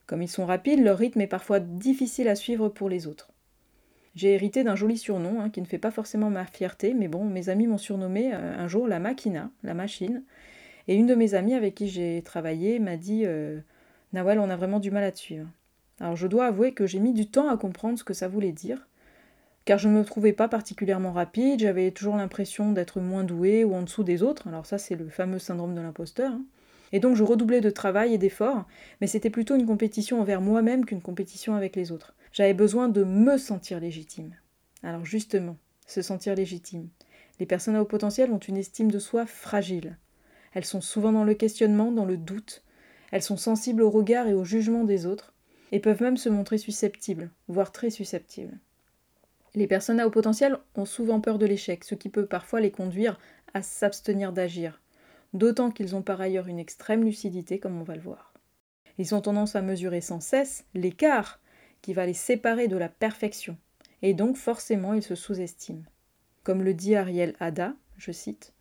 Comme 0.06 0.22
ils 0.22 0.28
sont 0.28 0.44
rapides, 0.44 0.82
leur 0.82 0.98
rythme 0.98 1.20
est 1.20 1.26
parfois 1.26 1.60
difficile 1.60 2.28
à 2.28 2.34
suivre 2.34 2.68
pour 2.68 2.88
les 2.88 3.06
autres. 3.06 3.30
J'ai 4.14 4.34
hérité 4.34 4.62
d'un 4.62 4.76
joli 4.76 4.98
surnom 4.98 5.40
hein, 5.40 5.50
qui 5.50 5.60
ne 5.60 5.66
fait 5.66 5.78
pas 5.78 5.90
forcément 5.90 6.30
ma 6.30 6.44
fierté, 6.46 6.94
mais 6.94 7.08
bon, 7.08 7.24
mes 7.24 7.48
amis 7.48 7.66
m'ont 7.66 7.78
surnommé 7.78 8.32
euh, 8.32 8.58
un 8.58 8.68
jour 8.68 8.86
la 8.86 9.00
machina, 9.00 9.50
la 9.62 9.74
machine. 9.74 10.22
Et 10.86 10.94
une 10.94 11.06
de 11.06 11.14
mes 11.14 11.34
amies 11.34 11.54
avec 11.54 11.74
qui 11.74 11.88
j'ai 11.88 12.22
travaillé 12.22 12.78
m'a 12.78 12.96
dit 12.96 13.22
euh, 13.24 13.60
on 14.12 14.50
a 14.50 14.56
vraiment 14.56 14.78
du 14.78 14.90
mal 14.90 15.04
à 15.04 15.10
te 15.10 15.18
suivre. 15.18 15.48
Alors 16.00 16.16
je 16.16 16.26
dois 16.26 16.46
avouer 16.46 16.72
que 16.72 16.86
j'ai 16.86 17.00
mis 17.00 17.12
du 17.12 17.26
temps 17.26 17.48
à 17.48 17.56
comprendre 17.56 17.98
ce 17.98 18.04
que 18.04 18.14
ça 18.14 18.28
voulait 18.28 18.52
dire, 18.52 18.86
car 19.64 19.78
je 19.78 19.88
ne 19.88 19.98
me 19.98 20.04
trouvais 20.04 20.32
pas 20.32 20.48
particulièrement 20.48 21.12
rapide, 21.12 21.60
j'avais 21.60 21.90
toujours 21.90 22.16
l'impression 22.16 22.72
d'être 22.72 23.00
moins 23.00 23.24
douée 23.24 23.64
ou 23.64 23.74
en 23.74 23.82
dessous 23.82 24.04
des 24.04 24.22
autres, 24.22 24.48
alors 24.48 24.66
ça 24.66 24.78
c'est 24.78 24.94
le 24.94 25.08
fameux 25.08 25.38
syndrome 25.38 25.74
de 25.74 25.80
l'imposteur. 25.80 26.32
Hein. 26.32 26.44
Et 26.92 27.00
donc 27.00 27.16
je 27.16 27.24
redoublais 27.24 27.60
de 27.60 27.70
travail 27.70 28.14
et 28.14 28.18
d'efforts, 28.18 28.66
mais 29.00 29.06
c'était 29.06 29.30
plutôt 29.30 29.56
une 29.56 29.66
compétition 29.66 30.20
envers 30.20 30.40
moi-même 30.40 30.84
qu'une 30.84 31.00
compétition 31.00 31.54
avec 31.54 31.76
les 31.76 31.92
autres. 31.92 32.14
J'avais 32.32 32.54
besoin 32.54 32.88
de 32.88 33.04
me 33.04 33.38
sentir 33.38 33.80
légitime. 33.80 34.34
Alors 34.82 35.04
justement, 35.04 35.56
se 35.86 36.02
sentir 36.02 36.34
légitime. 36.34 36.88
Les 37.40 37.46
personnes 37.46 37.74
à 37.74 37.82
haut 37.82 37.86
potentiel 37.86 38.30
ont 38.30 38.38
une 38.38 38.56
estime 38.56 38.90
de 38.90 38.98
soi 38.98 39.26
fragile. 39.26 39.98
Elles 40.52 40.64
sont 40.64 40.80
souvent 40.80 41.10
dans 41.10 41.24
le 41.24 41.34
questionnement, 41.34 41.90
dans 41.90 42.04
le 42.04 42.16
doute. 42.16 42.62
Elles 43.10 43.22
sont 43.22 43.36
sensibles 43.36 43.82
au 43.82 43.90
regard 43.90 44.28
et 44.28 44.34
au 44.34 44.44
jugement 44.44 44.84
des 44.84 45.06
autres, 45.06 45.34
et 45.72 45.80
peuvent 45.80 46.02
même 46.02 46.16
se 46.16 46.28
montrer 46.28 46.58
susceptibles, 46.58 47.30
voire 47.48 47.72
très 47.72 47.90
susceptibles. 47.90 48.58
Les 49.54 49.66
personnes 49.68 50.00
à 50.00 50.06
haut 50.06 50.10
potentiel 50.10 50.58
ont 50.74 50.84
souvent 50.84 51.20
peur 51.20 51.38
de 51.38 51.46
l'échec, 51.46 51.84
ce 51.84 51.94
qui 51.94 52.08
peut 52.08 52.26
parfois 52.26 52.60
les 52.60 52.72
conduire 52.72 53.18
à 53.52 53.62
s'abstenir 53.62 54.32
d'agir, 54.32 54.80
d'autant 55.32 55.70
qu'ils 55.70 55.94
ont 55.94 56.02
par 56.02 56.20
ailleurs 56.20 56.48
une 56.48 56.58
extrême 56.58 57.04
lucidité, 57.04 57.60
comme 57.60 57.80
on 57.80 57.84
va 57.84 57.94
le 57.94 58.02
voir. 58.02 58.34
Ils 58.98 59.14
ont 59.14 59.20
tendance 59.20 59.54
à 59.54 59.62
mesurer 59.62 60.00
sans 60.00 60.20
cesse 60.20 60.64
l'écart 60.74 61.40
qui 61.82 61.92
va 61.92 62.06
les 62.06 62.14
séparer 62.14 62.66
de 62.66 62.76
la 62.76 62.88
perfection, 62.88 63.56
et 64.02 64.14
donc 64.14 64.36
forcément 64.36 64.92
ils 64.92 65.02
se 65.02 65.14
sous-estiment. 65.14 65.84
Comme 66.42 66.62
le 66.62 66.74
dit 66.74 66.96
Ariel 66.96 67.34
Ada, 67.38 67.74
je 67.96 68.10
cite, 68.10 68.52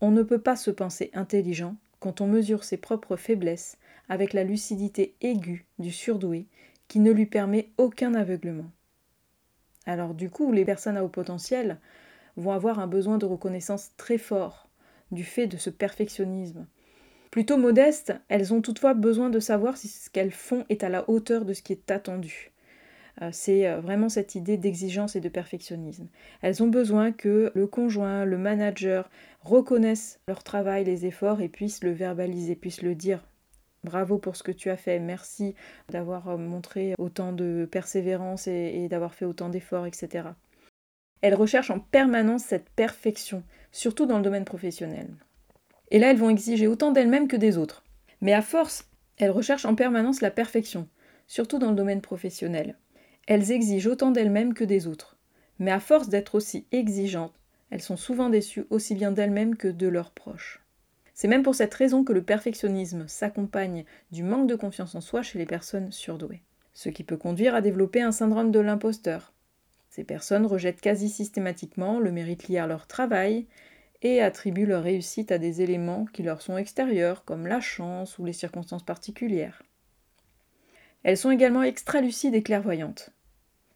On 0.00 0.10
ne 0.10 0.22
peut 0.22 0.40
pas 0.40 0.56
se 0.56 0.70
penser 0.70 1.10
intelligent 1.14 1.76
quand 2.00 2.20
on 2.20 2.26
mesure 2.26 2.64
ses 2.64 2.76
propres 2.76 3.16
faiblesses 3.16 3.78
avec 4.08 4.32
la 4.32 4.44
lucidité 4.44 5.14
aiguë 5.20 5.66
du 5.78 5.92
surdoué 5.92 6.46
qui 6.88 6.98
ne 6.98 7.12
lui 7.12 7.26
permet 7.26 7.70
aucun 7.78 8.14
aveuglement. 8.14 8.70
Alors 9.86 10.14
du 10.14 10.30
coup, 10.30 10.52
les 10.52 10.64
personnes 10.64 10.96
à 10.96 11.04
haut 11.04 11.08
potentiel 11.08 11.78
vont 12.36 12.52
avoir 12.52 12.78
un 12.78 12.86
besoin 12.86 13.18
de 13.18 13.26
reconnaissance 13.26 13.90
très 13.96 14.18
fort 14.18 14.68
du 15.10 15.24
fait 15.24 15.46
de 15.46 15.56
ce 15.56 15.70
perfectionnisme. 15.70 16.66
Plutôt 17.30 17.56
modestes, 17.56 18.14
elles 18.28 18.54
ont 18.54 18.62
toutefois 18.62 18.94
besoin 18.94 19.28
de 19.30 19.40
savoir 19.40 19.76
si 19.76 19.88
ce 19.88 20.08
qu'elles 20.08 20.30
font 20.30 20.64
est 20.68 20.84
à 20.84 20.88
la 20.88 21.08
hauteur 21.10 21.44
de 21.44 21.52
ce 21.52 21.62
qui 21.62 21.72
est 21.72 21.90
attendu. 21.90 22.52
Euh, 23.22 23.30
c'est 23.32 23.68
euh, 23.68 23.80
vraiment 23.80 24.08
cette 24.08 24.34
idée 24.34 24.56
d'exigence 24.56 25.14
et 25.16 25.20
de 25.20 25.28
perfectionnisme. 25.28 26.08
Elles 26.42 26.62
ont 26.62 26.68
besoin 26.68 27.12
que 27.12 27.52
le 27.54 27.66
conjoint, 27.66 28.24
le 28.24 28.38
manager 28.38 29.08
reconnaissent 29.40 30.20
leur 30.26 30.42
travail, 30.42 30.84
les 30.84 31.06
efforts 31.06 31.40
et 31.40 31.48
puissent 31.48 31.84
le 31.84 31.92
verbaliser, 31.92 32.56
puissent 32.56 32.82
le 32.82 32.94
dire 32.94 33.24
Bravo 33.84 34.16
pour 34.16 34.34
ce 34.34 34.42
que 34.42 34.50
tu 34.50 34.70
as 34.70 34.78
fait, 34.78 34.98
merci 34.98 35.54
d'avoir 35.90 36.30
euh, 36.30 36.36
montré 36.38 36.94
autant 36.96 37.32
de 37.32 37.68
persévérance 37.70 38.46
et, 38.46 38.88
d'avoir 38.88 39.14
fait 39.14 39.26
autant 39.26 39.50
d'efforts, 39.50 39.84
etc. 39.84 40.28
Elles 41.20 41.34
recherchent 41.34 41.70
en 41.70 41.80
permanence 41.80 42.44
cette 42.44 42.70
perfection, 42.70 43.42
surtout 43.72 44.06
dans 44.06 44.16
le 44.16 44.24
domaine 44.24 44.46
professionnel. 44.46 45.08
Et 45.90 45.98
là, 45.98 46.10
elles 46.10 46.16
vont 46.16 46.30
exiger 46.30 46.66
autant 46.66 46.92
d'elles-mêmes 46.92 47.28
que 47.28 47.36
des 47.36 47.58
autres. 47.58 47.84
Mais 48.22 48.32
à 48.32 48.40
force, 48.40 48.88
elles 49.18 49.30
recherchent 49.30 49.66
en 49.66 49.74
permanence 49.74 50.22
la 50.22 50.30
perfection, 50.30 50.88
surtout 51.26 51.58
dans 51.58 51.70
le 51.70 51.76
domaine 51.76 52.00
professionnel. 52.00 52.78
Elles 53.26 53.52
exigent 53.52 53.90
autant 53.90 54.12
d'elles-mêmes 54.12 54.54
que 54.54 54.64
des 54.64 54.86
autres. 54.86 55.18
Mais 55.58 55.70
à 55.70 55.80
force 55.80 56.08
d'être 56.08 56.36
aussi 56.36 56.66
exigeantes, 56.72 57.38
elles 57.68 57.82
sont 57.82 57.98
souvent 57.98 58.30
déçues 58.30 58.64
aussi 58.70 58.94
bien 58.94 59.12
d'elles-mêmes 59.12 59.56
que 59.56 59.68
de 59.68 59.88
leurs 59.88 60.10
proches. 60.10 60.63
C'est 61.14 61.28
même 61.28 61.44
pour 61.44 61.54
cette 61.54 61.74
raison 61.74 62.02
que 62.02 62.12
le 62.12 62.22
perfectionnisme 62.22 63.06
s'accompagne 63.06 63.84
du 64.10 64.24
manque 64.24 64.48
de 64.48 64.56
confiance 64.56 64.96
en 64.96 65.00
soi 65.00 65.22
chez 65.22 65.38
les 65.38 65.46
personnes 65.46 65.92
surdouées, 65.92 66.42
ce 66.72 66.88
qui 66.88 67.04
peut 67.04 67.16
conduire 67.16 67.54
à 67.54 67.60
développer 67.60 68.02
un 68.02 68.12
syndrome 68.12 68.50
de 68.50 68.58
l'imposteur. 68.58 69.32
Ces 69.90 70.02
personnes 70.02 70.44
rejettent 70.44 70.80
quasi 70.80 71.08
systématiquement 71.08 72.00
le 72.00 72.10
mérite 72.10 72.48
lié 72.48 72.58
à 72.58 72.66
leur 72.66 72.88
travail 72.88 73.46
et 74.02 74.20
attribuent 74.20 74.66
leur 74.66 74.82
réussite 74.82 75.30
à 75.30 75.38
des 75.38 75.62
éléments 75.62 76.04
qui 76.06 76.24
leur 76.24 76.42
sont 76.42 76.56
extérieurs, 76.56 77.24
comme 77.24 77.46
la 77.46 77.60
chance 77.60 78.18
ou 78.18 78.24
les 78.24 78.32
circonstances 78.32 78.84
particulières. 78.84 79.62
Elles 81.04 81.16
sont 81.16 81.30
également 81.30 81.62
extra-lucides 81.62 82.34
et 82.34 82.42
clairvoyantes. 82.42 83.10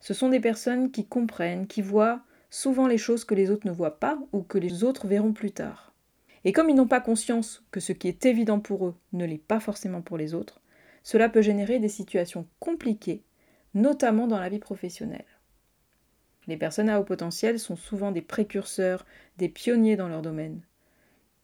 Ce 0.00 0.12
sont 0.12 0.28
des 0.28 0.40
personnes 0.40 0.90
qui 0.90 1.07
comprennent, 1.07 1.68
qui 1.68 1.83
voient 1.83 2.21
souvent 2.50 2.88
les 2.88 2.99
choses 2.99 3.25
que 3.25 3.35
les 3.35 3.50
autres 3.50 3.66
ne 3.66 3.73
voient 3.73 4.00
pas 4.00 4.18
ou 4.33 4.42
que 4.42 4.59
les 4.59 4.83
autres 4.83 5.07
verront 5.07 5.33
plus 5.33 5.52
tard. 5.52 5.95
Et 6.45 6.52
comme 6.52 6.71
ils 6.71 6.76
n'ont 6.76 6.87
pas 6.87 7.00
conscience 7.00 7.64
que 7.71 7.80
ce 7.80 7.92
qui 7.92 8.09
est 8.09 8.26
évident 8.26 8.61
pour 8.61 8.87
eux 8.87 8.95
ne 9.12 9.25
l'est 9.25 9.42
pas 9.42 9.61
forcément 9.61 10.02
pour 10.02 10.16
les 10.16 10.35
autres, 10.35 10.61
cela 11.02 11.28
peut 11.28 11.42
générer 11.42 11.78
des 11.78 11.88
situations 11.88 12.47
compliquées, 12.61 13.23
notamment 13.75 14.26
dans 14.26 14.38
la 14.38 14.49
vie 14.49 14.59
professionnelle. 14.59 15.25
Les 16.47 16.57
personnes 16.57 16.88
à 16.88 17.00
haut 17.00 17.04
potentiel 17.04 17.59
sont 17.59 17.76
souvent 17.76 18.12
des 18.12 18.23
précurseurs, 18.23 19.04
des 19.37 19.49
pionniers 19.49 19.97
dans 19.97 20.09
leur 20.09 20.23
domaine. 20.23 20.62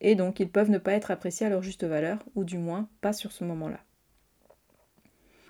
Et 0.01 0.15
donc 0.15 0.41
ils 0.41 0.51
peuvent 0.51 0.71
ne 0.71 0.79
pas 0.79 0.93
être 0.93 1.11
appréciés 1.11 1.47
à 1.47 1.51
leur 1.51 1.63
juste 1.63 1.85
valeur, 1.85 2.25
ou 2.35 2.45
du 2.45 2.59
moins 2.59 2.89
pas 3.01 3.13
sur 3.13 3.33
ce 3.33 3.45
moment-là. 3.45 3.81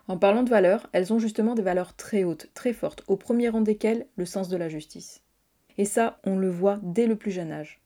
En 0.06 0.18
parlant 0.18 0.42
de 0.42 0.50
valeurs, 0.50 0.88
elles 0.92 1.12
ont 1.12 1.18
justement 1.18 1.54
des 1.54 1.62
valeurs 1.62 1.94
très 1.94 2.24
hautes, 2.24 2.50
très 2.52 2.72
fortes, 2.72 3.04
au 3.06 3.16
premier 3.16 3.48
rang 3.48 3.62
desquelles 3.62 4.06
le 4.16 4.26
sens 4.26 4.48
de 4.48 4.56
la 4.56 4.68
justice. 4.68 5.22
Et 5.78 5.86
ça, 5.86 6.20
on 6.24 6.36
le 6.36 6.50
voit 6.50 6.78
dès 6.82 7.06
le 7.06 7.16
plus 7.16 7.30
jeune 7.30 7.52
âge 7.52 7.83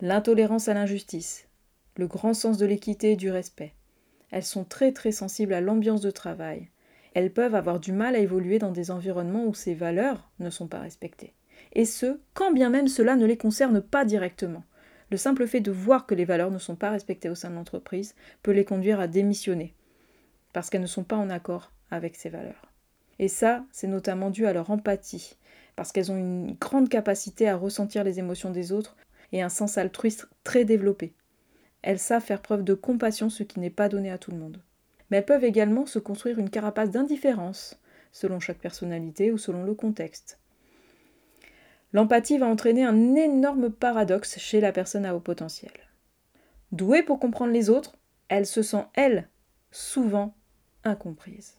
l'intolérance 0.00 0.68
à 0.68 0.74
l'injustice, 0.74 1.48
le 1.96 2.06
grand 2.06 2.32
sens 2.32 2.56
de 2.56 2.66
l'équité 2.66 3.12
et 3.12 3.16
du 3.16 3.32
respect. 3.32 3.74
Elles 4.30 4.44
sont 4.44 4.62
très 4.64 4.92
très 4.92 5.10
sensibles 5.10 5.52
à 5.52 5.60
l'ambiance 5.60 6.00
de 6.00 6.12
travail. 6.12 6.68
Elles 7.14 7.32
peuvent 7.32 7.56
avoir 7.56 7.80
du 7.80 7.90
mal 7.90 8.14
à 8.14 8.20
évoluer 8.20 8.60
dans 8.60 8.70
des 8.70 8.92
environnements 8.92 9.46
où 9.46 9.54
ces 9.54 9.74
valeurs 9.74 10.30
ne 10.38 10.50
sont 10.50 10.68
pas 10.68 10.78
respectées. 10.78 11.34
Et 11.72 11.84
ce, 11.84 12.20
quand 12.32 12.52
bien 12.52 12.70
même 12.70 12.86
cela 12.86 13.16
ne 13.16 13.26
les 13.26 13.36
concerne 13.36 13.80
pas 13.80 14.04
directement. 14.04 14.62
Le 15.10 15.16
simple 15.16 15.48
fait 15.48 15.60
de 15.60 15.72
voir 15.72 16.06
que 16.06 16.14
les 16.14 16.24
valeurs 16.24 16.52
ne 16.52 16.58
sont 16.58 16.76
pas 16.76 16.90
respectées 16.90 17.30
au 17.30 17.34
sein 17.34 17.50
de 17.50 17.56
l'entreprise 17.56 18.14
peut 18.44 18.52
les 18.52 18.64
conduire 18.64 19.00
à 19.00 19.08
démissionner, 19.08 19.74
parce 20.52 20.70
qu'elles 20.70 20.82
ne 20.82 20.86
sont 20.86 21.02
pas 21.02 21.16
en 21.16 21.30
accord 21.30 21.72
avec 21.90 22.14
ces 22.14 22.28
valeurs. 22.28 22.70
Et 23.18 23.28
ça, 23.28 23.64
c'est 23.72 23.88
notamment 23.88 24.30
dû 24.30 24.46
à 24.46 24.52
leur 24.52 24.70
empathie, 24.70 25.36
parce 25.74 25.90
qu'elles 25.90 26.12
ont 26.12 26.16
une 26.16 26.52
grande 26.52 26.88
capacité 26.88 27.48
à 27.48 27.56
ressentir 27.56 28.04
les 28.04 28.20
émotions 28.20 28.50
des 28.50 28.70
autres 28.70 28.96
et 29.32 29.42
un 29.42 29.48
sens 29.48 29.78
altruiste 29.78 30.28
très 30.44 30.64
développé. 30.64 31.14
Elles 31.82 31.98
savent 31.98 32.24
faire 32.24 32.42
preuve 32.42 32.64
de 32.64 32.74
compassion, 32.74 33.30
ce 33.30 33.42
qui 33.42 33.60
n'est 33.60 33.70
pas 33.70 33.88
donné 33.88 34.10
à 34.10 34.18
tout 34.18 34.30
le 34.30 34.38
monde. 34.38 34.60
Mais 35.10 35.18
elles 35.18 35.24
peuvent 35.24 35.44
également 35.44 35.86
se 35.86 35.98
construire 35.98 36.38
une 36.38 36.50
carapace 36.50 36.90
d'indifférence, 36.90 37.80
selon 38.12 38.40
chaque 38.40 38.58
personnalité 38.58 39.30
ou 39.30 39.38
selon 39.38 39.64
le 39.64 39.74
contexte. 39.74 40.38
L'empathie 41.92 42.38
va 42.38 42.46
entraîner 42.46 42.84
un 42.84 43.14
énorme 43.14 43.70
paradoxe 43.70 44.38
chez 44.38 44.60
la 44.60 44.72
personne 44.72 45.06
à 45.06 45.14
haut 45.14 45.20
potentiel. 45.20 45.72
Douée 46.72 47.02
pour 47.02 47.18
comprendre 47.18 47.52
les 47.52 47.70
autres, 47.70 47.96
elle 48.28 48.44
se 48.44 48.62
sent, 48.62 48.84
elle, 48.94 49.28
souvent 49.70 50.34
incomprise. 50.84 51.58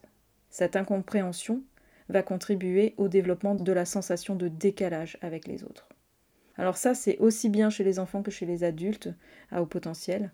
Cette 0.50 0.76
incompréhension 0.76 1.62
va 2.08 2.22
contribuer 2.22 2.94
au 2.96 3.08
développement 3.08 3.54
de 3.54 3.72
la 3.72 3.84
sensation 3.84 4.36
de 4.36 4.48
décalage 4.48 5.18
avec 5.20 5.46
les 5.46 5.64
autres. 5.64 5.89
Alors 6.60 6.76
ça, 6.76 6.94
c'est 6.94 7.16
aussi 7.20 7.48
bien 7.48 7.70
chez 7.70 7.84
les 7.84 7.98
enfants 7.98 8.22
que 8.22 8.30
chez 8.30 8.44
les 8.44 8.64
adultes 8.64 9.08
à 9.50 9.62
haut 9.62 9.66
potentiel. 9.66 10.30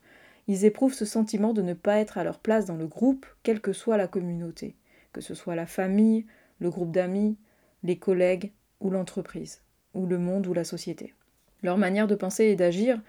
Ils 0.49 0.65
éprouvent 0.65 0.93
ce 0.93 1.05
sentiment 1.05 1.53
de 1.53 1.63
ne 1.63 1.73
pas 1.73 1.99
être 1.99 2.19
à 2.19 2.25
leur 2.25 2.41
place 2.41 2.65
dans 2.65 2.75
le 2.75 2.89
groupe, 2.89 3.27
quelle 3.45 3.61
que 3.61 3.73
soit 3.73 3.97
la 3.97 4.09
communauté, 4.09 4.75
que 5.13 5.21
ce 5.21 5.37
soit 5.37 5.55
la 5.55 5.67
famille, 5.67 6.27
le 6.59 6.69
groupe 6.69 6.91
d'amis, 6.91 7.39
les 7.85 7.97
collègues 7.97 8.51
ou 8.81 8.91
l'entreprise, 8.91 9.63
ou 9.95 10.05
le 10.05 10.19
monde 10.19 10.49
ou 10.49 10.53
la 10.53 10.65
société. 10.65 11.15
Leur 11.63 11.79
manière 11.79 12.09
de 12.09 12.17
penser 12.17 12.47
et 12.47 12.57
d'agir 12.57 13.01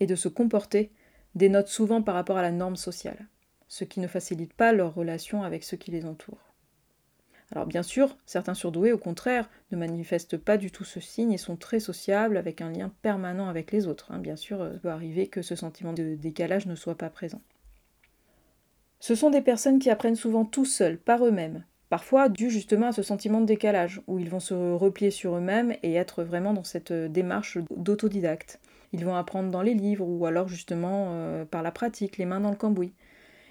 et 0.00 0.06
de 0.06 0.16
se 0.16 0.26
comporter 0.26 0.90
dénote 1.36 1.68
souvent 1.68 2.02
par 2.02 2.16
rapport 2.16 2.38
à 2.38 2.42
la 2.42 2.50
norme 2.50 2.74
sociale, 2.74 3.28
ce 3.68 3.84
qui 3.84 4.00
ne 4.00 4.08
facilite 4.08 4.52
pas 4.52 4.72
leur 4.72 4.96
relation 4.96 5.44
avec 5.44 5.62
ceux 5.62 5.76
qui 5.76 5.92
les 5.92 6.06
entourent. 6.06 6.53
Alors 7.54 7.66
bien 7.66 7.84
sûr, 7.84 8.16
certains 8.26 8.54
surdoués, 8.54 8.92
au 8.92 8.98
contraire, 8.98 9.48
ne 9.70 9.76
manifestent 9.76 10.36
pas 10.36 10.56
du 10.56 10.72
tout 10.72 10.84
ce 10.84 10.98
signe 10.98 11.32
et 11.32 11.38
sont 11.38 11.56
très 11.56 11.78
sociables 11.78 12.36
avec 12.36 12.60
un 12.60 12.70
lien 12.70 12.92
permanent 13.02 13.48
avec 13.48 13.70
les 13.70 13.86
autres. 13.86 14.10
Hein. 14.10 14.18
Bien 14.18 14.36
sûr, 14.36 14.68
il 14.72 14.80
peut 14.80 14.90
arriver 14.90 15.28
que 15.28 15.40
ce 15.42 15.54
sentiment 15.54 15.92
de 15.92 16.16
décalage 16.16 16.66
ne 16.66 16.74
soit 16.74 16.96
pas 16.96 17.10
présent. 17.10 17.40
Ce 18.98 19.14
sont 19.14 19.30
des 19.30 19.42
personnes 19.42 19.78
qui 19.78 19.90
apprennent 19.90 20.16
souvent 20.16 20.44
tout 20.44 20.64
seuls, 20.64 20.98
par 20.98 21.24
eux-mêmes, 21.26 21.64
parfois 21.90 22.28
dû 22.28 22.50
justement 22.50 22.88
à 22.88 22.92
ce 22.92 23.02
sentiment 23.02 23.40
de 23.40 23.46
décalage, 23.46 24.00
où 24.06 24.18
ils 24.18 24.30
vont 24.30 24.40
se 24.40 24.54
replier 24.54 25.10
sur 25.10 25.36
eux-mêmes 25.36 25.76
et 25.82 25.94
être 25.94 26.24
vraiment 26.24 26.54
dans 26.54 26.64
cette 26.64 26.92
démarche 26.92 27.58
d'autodidacte. 27.76 28.60
Ils 28.92 29.04
vont 29.04 29.14
apprendre 29.14 29.50
dans 29.50 29.62
les 29.62 29.74
livres 29.74 30.06
ou 30.06 30.24
alors 30.24 30.48
justement 30.48 31.08
euh, 31.10 31.44
par 31.44 31.62
la 31.62 31.70
pratique, 31.70 32.16
les 32.16 32.26
mains 32.26 32.40
dans 32.40 32.50
le 32.50 32.56
cambouis. 32.56 32.94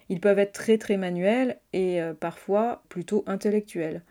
Ils 0.09 0.19
peuvent 0.19 0.39
être 0.39 0.53
très 0.53 0.77
très 0.77 0.97
manuels 0.97 1.59
et 1.73 2.01
euh, 2.01 2.13
parfois 2.13 2.83
plutôt 2.89 3.23
intellectuels. 3.27 4.03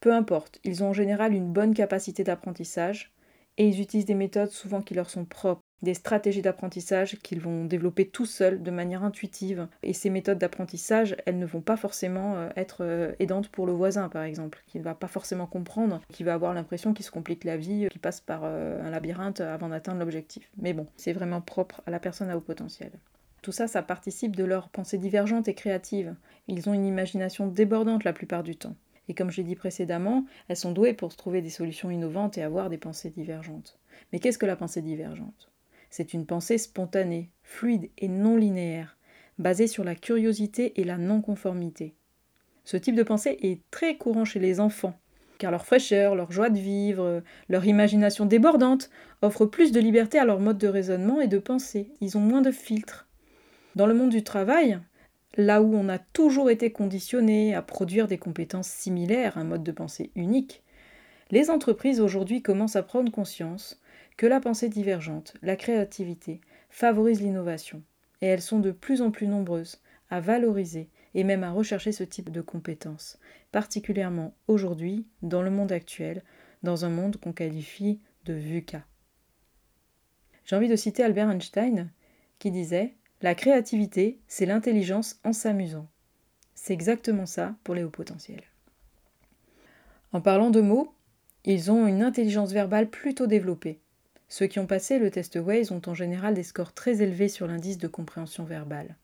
Peu 0.00 0.12
importe, 0.12 0.60
ils 0.64 0.82
ont 0.84 0.88
en 0.88 0.92
général 0.92 1.32
une 1.34 1.52
bonne 1.52 1.74
capacité 1.74 2.24
d'apprentissage 2.24 3.12
et 3.56 3.68
ils 3.68 3.80
utilisent 3.80 4.06
des 4.06 4.14
méthodes 4.14 4.50
souvent 4.50 4.82
qui 4.82 4.94
leur 4.94 5.08
sont 5.08 5.24
propres, 5.24 5.62
des 5.82 5.94
stratégies 5.94 6.42
d'apprentissage 6.42 7.18
qu'ils 7.20 7.40
vont 7.40 7.64
développer 7.64 8.08
tout 8.08 8.26
seuls 8.26 8.62
de 8.62 8.70
manière 8.70 9.04
intuitive. 9.04 9.68
Et 9.82 9.92
ces 9.92 10.10
méthodes 10.10 10.38
d'apprentissage, 10.38 11.16
elles 11.26 11.38
ne 11.38 11.46
vont 11.46 11.60
pas 11.60 11.76
forcément 11.76 12.36
euh, 12.36 12.48
être 12.56 12.78
euh, 12.82 13.12
aidantes 13.18 13.48
pour 13.48 13.66
le 13.66 13.72
voisin, 13.72 14.08
par 14.08 14.24
exemple, 14.24 14.62
qui 14.66 14.78
ne 14.78 14.84
va 14.84 14.94
pas 14.94 15.08
forcément 15.08 15.46
comprendre, 15.46 16.00
qui 16.10 16.24
va 16.24 16.34
avoir 16.34 16.54
l'impression 16.54 16.94
qu'il 16.94 17.04
se 17.04 17.10
complique 17.10 17.44
la 17.44 17.56
vie, 17.56 17.88
qu'il 17.90 18.00
passe 18.00 18.20
par 18.20 18.44
un 18.44 18.90
labyrinthe 18.90 19.40
avant 19.40 19.68
d'atteindre 19.68 20.00
l'objectif. 20.00 20.50
Mais 20.58 20.72
bon, 20.72 20.86
c'est 20.96 21.12
vraiment 21.12 21.40
propre 21.40 21.82
à 21.86 21.90
la 21.90 22.00
personne 22.00 22.30
à 22.30 22.36
haut 22.36 22.40
potentiel. 22.40 22.90
Tout 23.44 23.52
ça, 23.52 23.66
ça 23.66 23.82
participe 23.82 24.36
de 24.36 24.42
leur 24.42 24.70
pensée 24.70 24.96
divergente 24.96 25.48
et 25.48 25.54
créative. 25.54 26.16
Ils 26.48 26.70
ont 26.70 26.72
une 26.72 26.86
imagination 26.86 27.46
débordante 27.46 28.02
la 28.02 28.14
plupart 28.14 28.42
du 28.42 28.56
temps. 28.56 28.74
Et 29.06 29.12
comme 29.12 29.30
je 29.30 29.36
l'ai 29.36 29.42
dit 29.42 29.54
précédemment, 29.54 30.24
elles 30.48 30.56
sont 30.56 30.72
douées 30.72 30.94
pour 30.94 31.14
trouver 31.14 31.42
des 31.42 31.50
solutions 31.50 31.90
innovantes 31.90 32.38
et 32.38 32.42
avoir 32.42 32.70
des 32.70 32.78
pensées 32.78 33.10
divergentes. 33.10 33.78
Mais 34.10 34.18
qu'est-ce 34.18 34.38
que 34.38 34.46
la 34.46 34.56
pensée 34.56 34.80
divergente? 34.80 35.52
C'est 35.90 36.14
une 36.14 36.24
pensée 36.24 36.56
spontanée, 36.56 37.28
fluide 37.42 37.90
et 37.98 38.08
non 38.08 38.38
linéaire, 38.38 38.96
basée 39.38 39.66
sur 39.66 39.84
la 39.84 39.94
curiosité 39.94 40.80
et 40.80 40.84
la 40.84 40.96
non-conformité. 40.96 41.94
Ce 42.64 42.78
type 42.78 42.96
de 42.96 43.02
pensée 43.02 43.36
est 43.42 43.60
très 43.70 43.98
courant 43.98 44.24
chez 44.24 44.40
les 44.40 44.58
enfants, 44.58 44.98
car 45.36 45.50
leur 45.50 45.66
fraîcheur, 45.66 46.14
leur 46.14 46.32
joie 46.32 46.48
de 46.48 46.58
vivre, 46.58 47.22
leur 47.50 47.66
imagination 47.66 48.24
débordante 48.24 48.88
offrent 49.20 49.44
plus 49.44 49.70
de 49.70 49.80
liberté 49.80 50.18
à 50.18 50.24
leur 50.24 50.40
mode 50.40 50.56
de 50.56 50.68
raisonnement 50.68 51.20
et 51.20 51.28
de 51.28 51.36
pensée. 51.36 51.90
Ils 52.00 52.16
ont 52.16 52.22
moins 52.22 52.40
de 52.40 52.50
filtres. 52.50 53.03
Dans 53.76 53.86
le 53.86 53.94
monde 53.94 54.10
du 54.10 54.22
travail, 54.22 54.78
là 55.36 55.60
où 55.60 55.74
on 55.74 55.88
a 55.88 55.98
toujours 55.98 56.48
été 56.48 56.70
conditionné 56.70 57.54
à 57.54 57.62
produire 57.62 58.06
des 58.06 58.18
compétences 58.18 58.68
similaires, 58.68 59.36
un 59.36 59.44
mode 59.44 59.64
de 59.64 59.72
pensée 59.72 60.12
unique, 60.14 60.62
les 61.30 61.50
entreprises 61.50 62.00
aujourd'hui 62.00 62.40
commencent 62.40 62.76
à 62.76 62.84
prendre 62.84 63.10
conscience 63.10 63.80
que 64.16 64.26
la 64.26 64.38
pensée 64.38 64.68
divergente, 64.68 65.34
la 65.42 65.56
créativité, 65.56 66.40
favorise 66.70 67.20
l'innovation, 67.20 67.82
et 68.20 68.26
elles 68.26 68.42
sont 68.42 68.60
de 68.60 68.70
plus 68.70 69.02
en 69.02 69.10
plus 69.10 69.26
nombreuses 69.26 69.80
à 70.08 70.20
valoriser 70.20 70.88
et 71.14 71.24
même 71.24 71.42
à 71.42 71.50
rechercher 71.50 71.90
ce 71.90 72.04
type 72.04 72.30
de 72.30 72.40
compétences, 72.40 73.18
particulièrement 73.50 74.34
aujourd'hui, 74.46 75.06
dans 75.22 75.42
le 75.42 75.50
monde 75.50 75.72
actuel, 75.72 76.22
dans 76.62 76.84
un 76.84 76.90
monde 76.90 77.16
qu'on 77.16 77.32
qualifie 77.32 78.00
de 78.24 78.34
VUCA. 78.34 78.84
J'ai 80.44 80.54
envie 80.54 80.68
de 80.68 80.76
citer 80.76 81.02
Albert 81.02 81.30
Einstein, 81.30 81.90
qui 82.38 82.52
disait 82.52 82.94
La 83.22 83.34
créativité, 83.34 84.18
c'est 84.28 84.46
l'intelligence 84.46 85.18
en 85.24 85.32
s'amusant. 85.32 85.88
C'est 86.54 86.72
exactement 86.72 87.26
ça 87.26 87.54
pour 87.64 87.74
les 87.74 87.84
hauts 87.84 87.90
potentiels. 87.90 88.44
En 90.12 90.20
parlant 90.20 90.50
de 90.50 90.60
mots, 90.60 90.94
ils 91.44 91.70
ont 91.70 91.86
une 91.86 92.02
intelligence 92.02 92.52
verbale 92.52 92.88
plutôt 92.88 93.26
développée. 93.26 93.80
Ceux 94.28 94.46
qui 94.46 94.58
ont 94.58 94.66
passé 94.66 94.98
le 94.98 95.10
test 95.10 95.36
Waze 95.36 95.72
ont 95.72 95.82
en 95.86 95.94
général 95.94 96.34
des 96.34 96.42
scores 96.42 96.72
très 96.72 97.02
élevés 97.02 97.28
sur 97.28 97.46
l'indice 97.46 97.78
de 97.78 97.88
compréhension 97.88 98.44
verbale. 98.44 98.96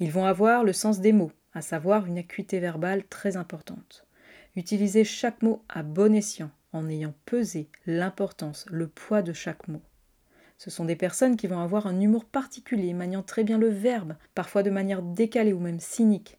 Ils 0.00 0.12
vont 0.12 0.24
avoir 0.24 0.64
le 0.64 0.72
sens 0.72 1.00
des 1.00 1.12
mots, 1.12 1.32
à 1.54 1.60
savoir 1.60 2.06
une 2.06 2.18
acuité 2.18 2.60
verbale 2.60 3.04
très 3.08 3.36
importante. 3.36 4.06
Utiliser 4.54 5.04
chaque 5.04 5.42
mot 5.42 5.62
à 5.68 5.82
bon 5.82 6.14
escient, 6.14 6.50
en 6.72 6.88
ayant 6.88 7.14
pesé 7.24 7.68
l'importance, 7.86 8.66
le 8.70 8.86
poids 8.86 9.22
de 9.22 9.32
chaque 9.32 9.66
mot. 9.68 9.82
Ce 10.58 10.70
sont 10.70 10.84
des 10.84 10.96
personnes 10.96 11.36
qui 11.36 11.46
vont 11.46 11.60
avoir 11.60 11.86
un 11.86 12.00
humour 12.00 12.24
particulier, 12.24 12.92
maniant 12.92 13.22
très 13.22 13.44
bien 13.44 13.58
le 13.58 13.68
verbe, 13.68 14.16
parfois 14.34 14.64
de 14.64 14.70
manière 14.70 15.02
décalée 15.02 15.52
ou 15.52 15.60
même 15.60 15.78
cynique. 15.78 16.38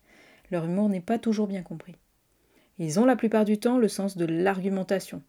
Leur 0.51 0.65
humour 0.65 0.89
n'est 0.89 0.99
pas 0.99 1.17
toujours 1.17 1.47
bien 1.47 1.63
compris. 1.63 1.95
Ils 2.79 2.99
ont 2.99 3.05
la 3.05 3.15
plupart 3.15 3.45
du 3.45 3.59
temps 3.59 3.77
le 3.77 3.88
sens 3.88 4.17
de 4.17 4.25
l'argumentation, 4.25 5.23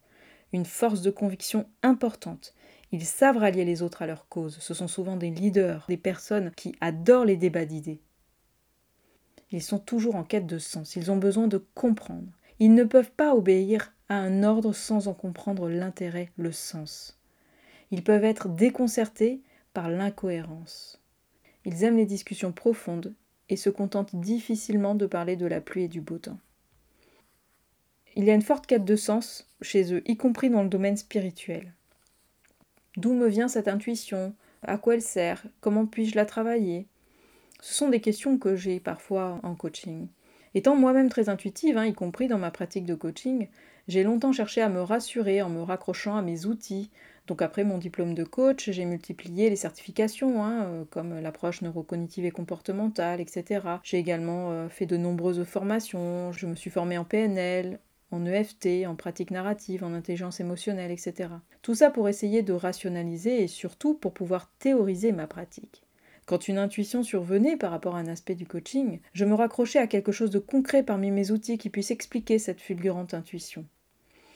une 0.51 0.65
force 0.65 1.01
de 1.01 1.09
conviction 1.09 1.67
importante. 1.83 2.53
Ils 2.91 3.05
savent 3.05 3.37
rallier 3.37 3.63
les 3.63 3.81
autres 3.81 4.01
à 4.01 4.07
leur 4.07 4.27
cause. 4.27 4.57
Ce 4.59 4.73
sont 4.73 4.89
souvent 4.89 5.15
des 5.15 5.29
leaders, 5.29 5.85
des 5.87 5.97
personnes 5.97 6.51
qui 6.51 6.75
adorent 6.81 7.25
les 7.25 7.37
débats 7.37 7.65
d'idées. 7.65 8.01
Ils 9.51 9.63
sont 9.63 9.79
toujours 9.79 10.15
en 10.15 10.23
quête 10.23 10.47
de 10.47 10.57
sens, 10.57 10.95
ils 10.95 11.11
ont 11.11 11.17
besoin 11.17 11.47
de 11.47 11.65
comprendre. 11.75 12.31
Ils 12.59 12.73
ne 12.73 12.83
peuvent 12.83 13.11
pas 13.11 13.35
obéir 13.35 13.93
à 14.09 14.15
un 14.15 14.43
ordre 14.43 14.73
sans 14.73 15.07
en 15.07 15.13
comprendre 15.13 15.69
l'intérêt, 15.69 16.31
le 16.37 16.51
sens. 16.51 17.20
Ils 17.91 18.03
peuvent 18.03 18.23
être 18.23 18.47
déconcertés 18.47 19.41
par 19.73 19.89
l'incohérence. 19.89 21.01
Ils 21.65 21.83
aiment 21.83 21.97
les 21.97 22.05
discussions 22.05 22.51
profondes 22.51 23.13
et 23.49 23.57
se 23.57 23.69
contentent 23.69 24.15
difficilement 24.15 24.95
de 24.95 25.05
parler 25.05 25.35
de 25.35 25.45
la 25.45 25.61
pluie 25.61 25.83
et 25.83 25.89
du 25.89 26.01
beau 26.01 26.17
temps. 26.17 26.39
Il 28.15 28.25
y 28.25 28.31
a 28.31 28.33
une 28.33 28.41
forte 28.41 28.65
quête 28.65 28.85
de 28.85 28.95
sens 28.95 29.47
chez 29.61 29.93
eux, 29.93 30.01
y 30.05 30.17
compris 30.17 30.49
dans 30.49 30.63
le 30.63 30.69
domaine 30.69 30.97
spirituel. 30.97 31.73
D'où 32.97 33.13
me 33.13 33.27
vient 33.27 33.47
cette 33.47 33.67
intuition? 33.67 34.33
À 34.63 34.77
quoi 34.77 34.95
elle 34.95 35.01
sert? 35.01 35.43
Comment 35.61 35.85
puis-je 35.85 36.15
la 36.15 36.25
travailler? 36.25 36.87
Ce 37.61 37.73
sont 37.73 37.89
des 37.89 38.01
questions 38.01 38.37
que 38.37 38.55
j'ai 38.55 38.79
parfois 38.79 39.39
en 39.43 39.55
coaching. 39.55 40.07
Étant 40.53 40.75
moi-même 40.75 41.09
très 41.09 41.29
intuitive, 41.29 41.77
hein, 41.77 41.85
y 41.85 41.93
compris 41.93 42.27
dans 42.27 42.37
ma 42.37 42.51
pratique 42.51 42.85
de 42.85 42.95
coaching, 42.95 43.47
j'ai 43.87 44.03
longtemps 44.03 44.33
cherché 44.33 44.61
à 44.61 44.69
me 44.69 44.81
rassurer 44.81 45.41
en 45.41 45.49
me 45.49 45.61
raccrochant 45.61 46.17
à 46.17 46.21
mes 46.21 46.45
outils. 46.45 46.89
Donc 47.31 47.41
après 47.41 47.63
mon 47.63 47.77
diplôme 47.77 48.13
de 48.13 48.25
coach, 48.25 48.69
j'ai 48.71 48.83
multiplié 48.83 49.49
les 49.49 49.55
certifications, 49.55 50.43
hein, 50.43 50.65
euh, 50.65 50.83
comme 50.89 51.17
l'approche 51.21 51.61
neurocognitive 51.61 52.25
et 52.25 52.31
comportementale, 52.31 53.21
etc. 53.21 53.61
J'ai 53.83 53.99
également 53.99 54.51
euh, 54.51 54.67
fait 54.67 54.85
de 54.85 54.97
nombreuses 54.97 55.45
formations, 55.45 56.33
je 56.33 56.45
me 56.45 56.55
suis 56.55 56.69
formée 56.69 56.97
en 56.97 57.05
PNL, 57.05 57.79
en 58.11 58.25
EFT, 58.25 58.85
en 58.85 58.95
pratique 58.95 59.31
narrative, 59.31 59.85
en 59.85 59.93
intelligence 59.93 60.41
émotionnelle, 60.41 60.91
etc. 60.91 61.29
Tout 61.61 61.73
ça 61.73 61.89
pour 61.89 62.09
essayer 62.09 62.41
de 62.41 62.51
rationaliser 62.51 63.41
et 63.41 63.47
surtout 63.47 63.93
pour 63.93 64.13
pouvoir 64.13 64.51
théoriser 64.59 65.13
ma 65.13 65.25
pratique. 65.25 65.83
Quand 66.25 66.49
une 66.49 66.57
intuition 66.57 67.01
survenait 67.01 67.55
par 67.55 67.71
rapport 67.71 67.95
à 67.95 67.99
un 67.99 68.07
aspect 68.07 68.35
du 68.35 68.45
coaching, 68.45 68.99
je 69.13 69.23
me 69.23 69.35
raccrochais 69.35 69.79
à 69.79 69.87
quelque 69.87 70.11
chose 70.11 70.31
de 70.31 70.39
concret 70.39 70.83
parmi 70.83 71.11
mes 71.11 71.31
outils 71.31 71.57
qui 71.57 71.69
puisse 71.69 71.91
expliquer 71.91 72.39
cette 72.39 72.59
fulgurante 72.59 73.13
intuition. 73.13 73.65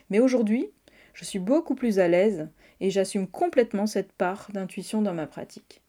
Mais 0.09 0.19
aujourd'hui, 0.19 0.71
je 1.15 1.23
suis 1.23 1.39
beaucoup 1.39 1.75
plus 1.75 1.99
à 1.99 2.07
l'aise 2.07 2.49
et 2.81 2.89
j'assume 2.89 3.27
complètement 3.27 3.87
cette 3.87 4.11
part 4.11 4.49
d'intuition 4.53 5.01
dans 5.01 5.13
ma 5.13 5.27
pratique. 5.27 5.81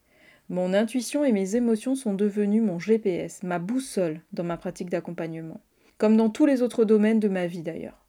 Mon 0.49 0.75
intuition 0.75 1.25
et 1.25 1.33
mes 1.33 1.57
émotions 1.57 1.95
sont 1.95 2.15
devenues 2.15 2.61
mon 2.61 2.79
GPS, 2.79 3.43
ma 3.43 3.59
boussole 3.59 4.21
dans 4.33 4.45
ma 4.45 4.57
pratique 4.57 4.91
d'accompagnement 4.91 5.61
comme 5.99 6.17
dans 6.17 6.31
tous 6.31 6.47
les 6.47 6.63
autres 6.63 6.85
domaines 6.85 7.21
de 7.21 7.29
ma 7.29 7.47
vie 7.47 7.63
d'ailleurs. 7.63 8.05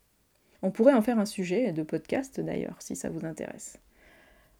On 0.61 0.71
pourrait 0.71 0.93
en 0.93 1.01
faire 1.01 1.19
un 1.19 1.25
sujet 1.25 1.71
de 1.71 1.83
podcast 1.83 2.39
d'ailleurs, 2.39 2.77
si 2.79 2.95
ça 2.95 3.09
vous 3.09 3.25
intéresse. 3.25 3.77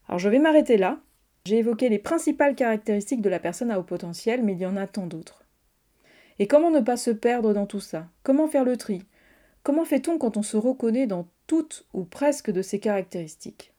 Alors 0.07 0.19
je 0.19 0.29
vais 0.29 0.39
m'arrêter 0.39 0.77
là. 0.77 0.99
J'ai 1.45 1.57
évoqué 1.57 1.89
les 1.89 1.99
principales 1.99 2.55
caractéristiques 2.55 3.21
de 3.21 3.29
la 3.29 3.39
personne 3.39 3.71
à 3.71 3.79
haut 3.79 3.83
potentiel, 3.83 4.43
mais 4.43 4.53
il 4.53 4.59
y 4.59 4.65
en 4.65 4.77
a 4.77 4.87
tant 4.87 5.07
d'autres. 5.07 5.43
Et 6.39 6.47
comment 6.47 6.71
ne 6.71 6.81
pas 6.81 6.97
se 6.97 7.11
perdre 7.11 7.53
dans 7.53 7.65
tout 7.65 7.79
ça? 7.79 8.07
Comment 8.23 8.47
faire 8.47 8.63
le 8.63 8.77
tri? 8.77 9.03
Comment 9.63 9.85
fait-on 9.85 10.17
quand 10.17 10.37
on 10.37 10.43
se 10.43 10.55
reconnaît 10.55 11.07
dans 11.07 11.27
toutes 11.47 11.85
ou 11.93 12.03
presque 12.03 12.51
de 12.51 12.61
ces 12.61 12.79
caractéristiques? 12.79 13.73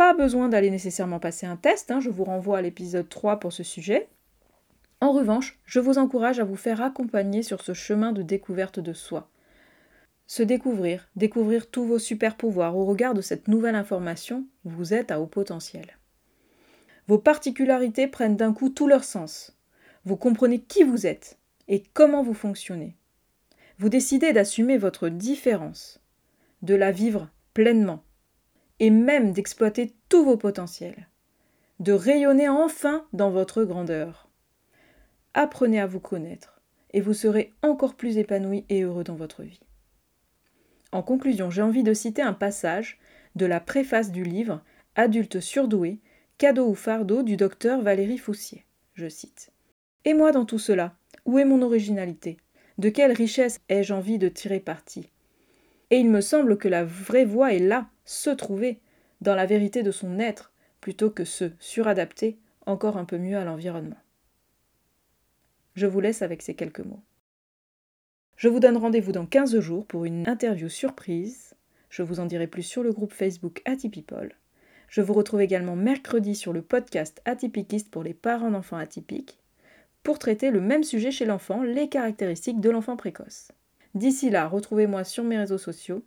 Pas 0.00 0.14
besoin 0.14 0.48
d'aller 0.48 0.70
nécessairement 0.70 1.20
passer 1.20 1.44
un 1.44 1.56
test, 1.56 1.90
hein, 1.90 2.00
je 2.00 2.08
vous 2.08 2.24
renvoie 2.24 2.56
à 2.56 2.62
l'épisode 2.62 3.06
3 3.06 3.38
pour 3.38 3.52
ce 3.52 3.62
sujet. 3.62 4.08
En 5.02 5.12
revanche, 5.12 5.58
je 5.66 5.78
vous 5.78 5.98
encourage 5.98 6.40
à 6.40 6.44
vous 6.44 6.56
faire 6.56 6.80
accompagner 6.80 7.42
sur 7.42 7.60
ce 7.60 7.74
chemin 7.74 8.12
de 8.12 8.22
découverte 8.22 8.80
de 8.80 8.94
soi. 8.94 9.28
Se 10.26 10.42
découvrir, 10.42 11.06
découvrir 11.16 11.70
tous 11.70 11.84
vos 11.84 11.98
super 11.98 12.38
pouvoirs 12.38 12.78
au 12.78 12.86
regard 12.86 13.12
de 13.12 13.20
cette 13.20 13.46
nouvelle 13.46 13.74
information, 13.74 14.46
vous 14.64 14.94
êtes 14.94 15.10
à 15.10 15.20
haut 15.20 15.26
potentiel. 15.26 15.98
Vos 17.06 17.18
particularités 17.18 18.06
prennent 18.06 18.38
d'un 18.38 18.54
coup 18.54 18.70
tout 18.70 18.88
leur 18.88 19.04
sens. 19.04 19.54
Vous 20.06 20.16
comprenez 20.16 20.60
qui 20.60 20.82
vous 20.82 21.06
êtes 21.06 21.36
et 21.68 21.82
comment 21.92 22.22
vous 22.22 22.32
fonctionnez. 22.32 22.96
Vous 23.78 23.90
décidez 23.90 24.32
d'assumer 24.32 24.78
votre 24.78 25.10
différence, 25.10 26.00
de 26.62 26.74
la 26.74 26.90
vivre 26.90 27.28
pleinement 27.52 28.02
et 28.80 28.90
même 28.90 29.32
d'exploiter 29.32 29.92
tous 30.08 30.24
vos 30.24 30.36
potentiels, 30.36 31.06
de 31.78 31.92
rayonner 31.92 32.48
enfin 32.48 33.06
dans 33.12 33.30
votre 33.30 33.62
grandeur. 33.62 34.28
Apprenez 35.34 35.78
à 35.78 35.86
vous 35.86 36.00
connaître 36.00 36.60
et 36.92 37.00
vous 37.00 37.14
serez 37.14 37.52
encore 37.62 37.94
plus 37.94 38.18
épanoui 38.18 38.64
et 38.68 38.82
heureux 38.82 39.04
dans 39.04 39.14
votre 39.14 39.42
vie. 39.42 39.60
En 40.92 41.02
conclusion, 41.02 41.50
j'ai 41.50 41.62
envie 41.62 41.84
de 41.84 41.94
citer 41.94 42.22
un 42.22 42.32
passage 42.32 42.98
de 43.36 43.46
la 43.46 43.60
préface 43.60 44.10
du 44.10 44.24
livre 44.24 44.62
Adulte 44.96 45.38
surdoué, 45.38 46.00
cadeau 46.36 46.68
ou 46.68 46.74
fardeau 46.74 47.22
du 47.22 47.36
docteur 47.36 47.80
Valérie 47.80 48.18
Foussier. 48.18 48.64
Je 48.94 49.08
cite. 49.08 49.52
Et 50.04 50.14
moi 50.14 50.32
dans 50.32 50.44
tout 50.44 50.58
cela, 50.58 50.94
où 51.26 51.38
est 51.38 51.44
mon 51.44 51.62
originalité? 51.62 52.38
De 52.78 52.88
quelle 52.88 53.12
richesse 53.12 53.60
ai-je 53.68 53.92
envie 53.92 54.18
de 54.18 54.28
tirer 54.28 54.58
parti? 54.58 55.10
Et 55.90 55.98
il 55.98 56.10
me 56.10 56.20
semble 56.20 56.56
que 56.56 56.68
la 56.68 56.84
vraie 56.84 57.24
voie 57.24 57.52
est 57.52 57.58
là, 57.58 57.88
se 58.10 58.30
trouver, 58.30 58.80
dans 59.20 59.36
la 59.36 59.46
vérité 59.46 59.84
de 59.84 59.92
son 59.92 60.18
être, 60.18 60.52
plutôt 60.80 61.10
que 61.10 61.24
se 61.24 61.52
suradapter 61.60 62.38
encore 62.66 62.96
un 62.96 63.04
peu 63.04 63.18
mieux 63.18 63.36
à 63.36 63.44
l'environnement. 63.44 63.98
Je 65.76 65.86
vous 65.86 66.00
laisse 66.00 66.20
avec 66.20 66.42
ces 66.42 66.54
quelques 66.54 66.80
mots. 66.80 67.04
Je 68.36 68.48
vous 68.48 68.58
donne 68.58 68.76
rendez-vous 68.76 69.12
dans 69.12 69.26
15 69.26 69.60
jours 69.60 69.86
pour 69.86 70.06
une 70.06 70.26
interview 70.26 70.68
surprise. 70.68 71.54
Je 71.88 72.02
vous 72.02 72.18
en 72.18 72.26
dirai 72.26 72.48
plus 72.48 72.64
sur 72.64 72.82
le 72.82 72.92
groupe 72.92 73.12
Facebook 73.12 73.62
Atypipol. 73.64 74.34
Je 74.88 75.02
vous 75.02 75.12
retrouve 75.12 75.42
également 75.42 75.76
mercredi 75.76 76.34
sur 76.34 76.52
le 76.52 76.62
podcast 76.62 77.22
Atypiquiste 77.26 77.92
pour 77.92 78.02
les 78.02 78.14
parents 78.14 78.50
d'enfants 78.50 78.78
atypiques 78.78 79.38
pour 80.02 80.18
traiter 80.18 80.50
le 80.50 80.60
même 80.60 80.82
sujet 80.82 81.12
chez 81.12 81.26
l'enfant, 81.26 81.62
les 81.62 81.88
caractéristiques 81.88 82.60
de 82.60 82.70
l'enfant 82.70 82.96
précoce. 82.96 83.52
D'ici 83.94 84.30
là, 84.30 84.48
retrouvez-moi 84.48 85.04
sur 85.04 85.22
mes 85.22 85.38
réseaux 85.38 85.58
sociaux 85.58 86.02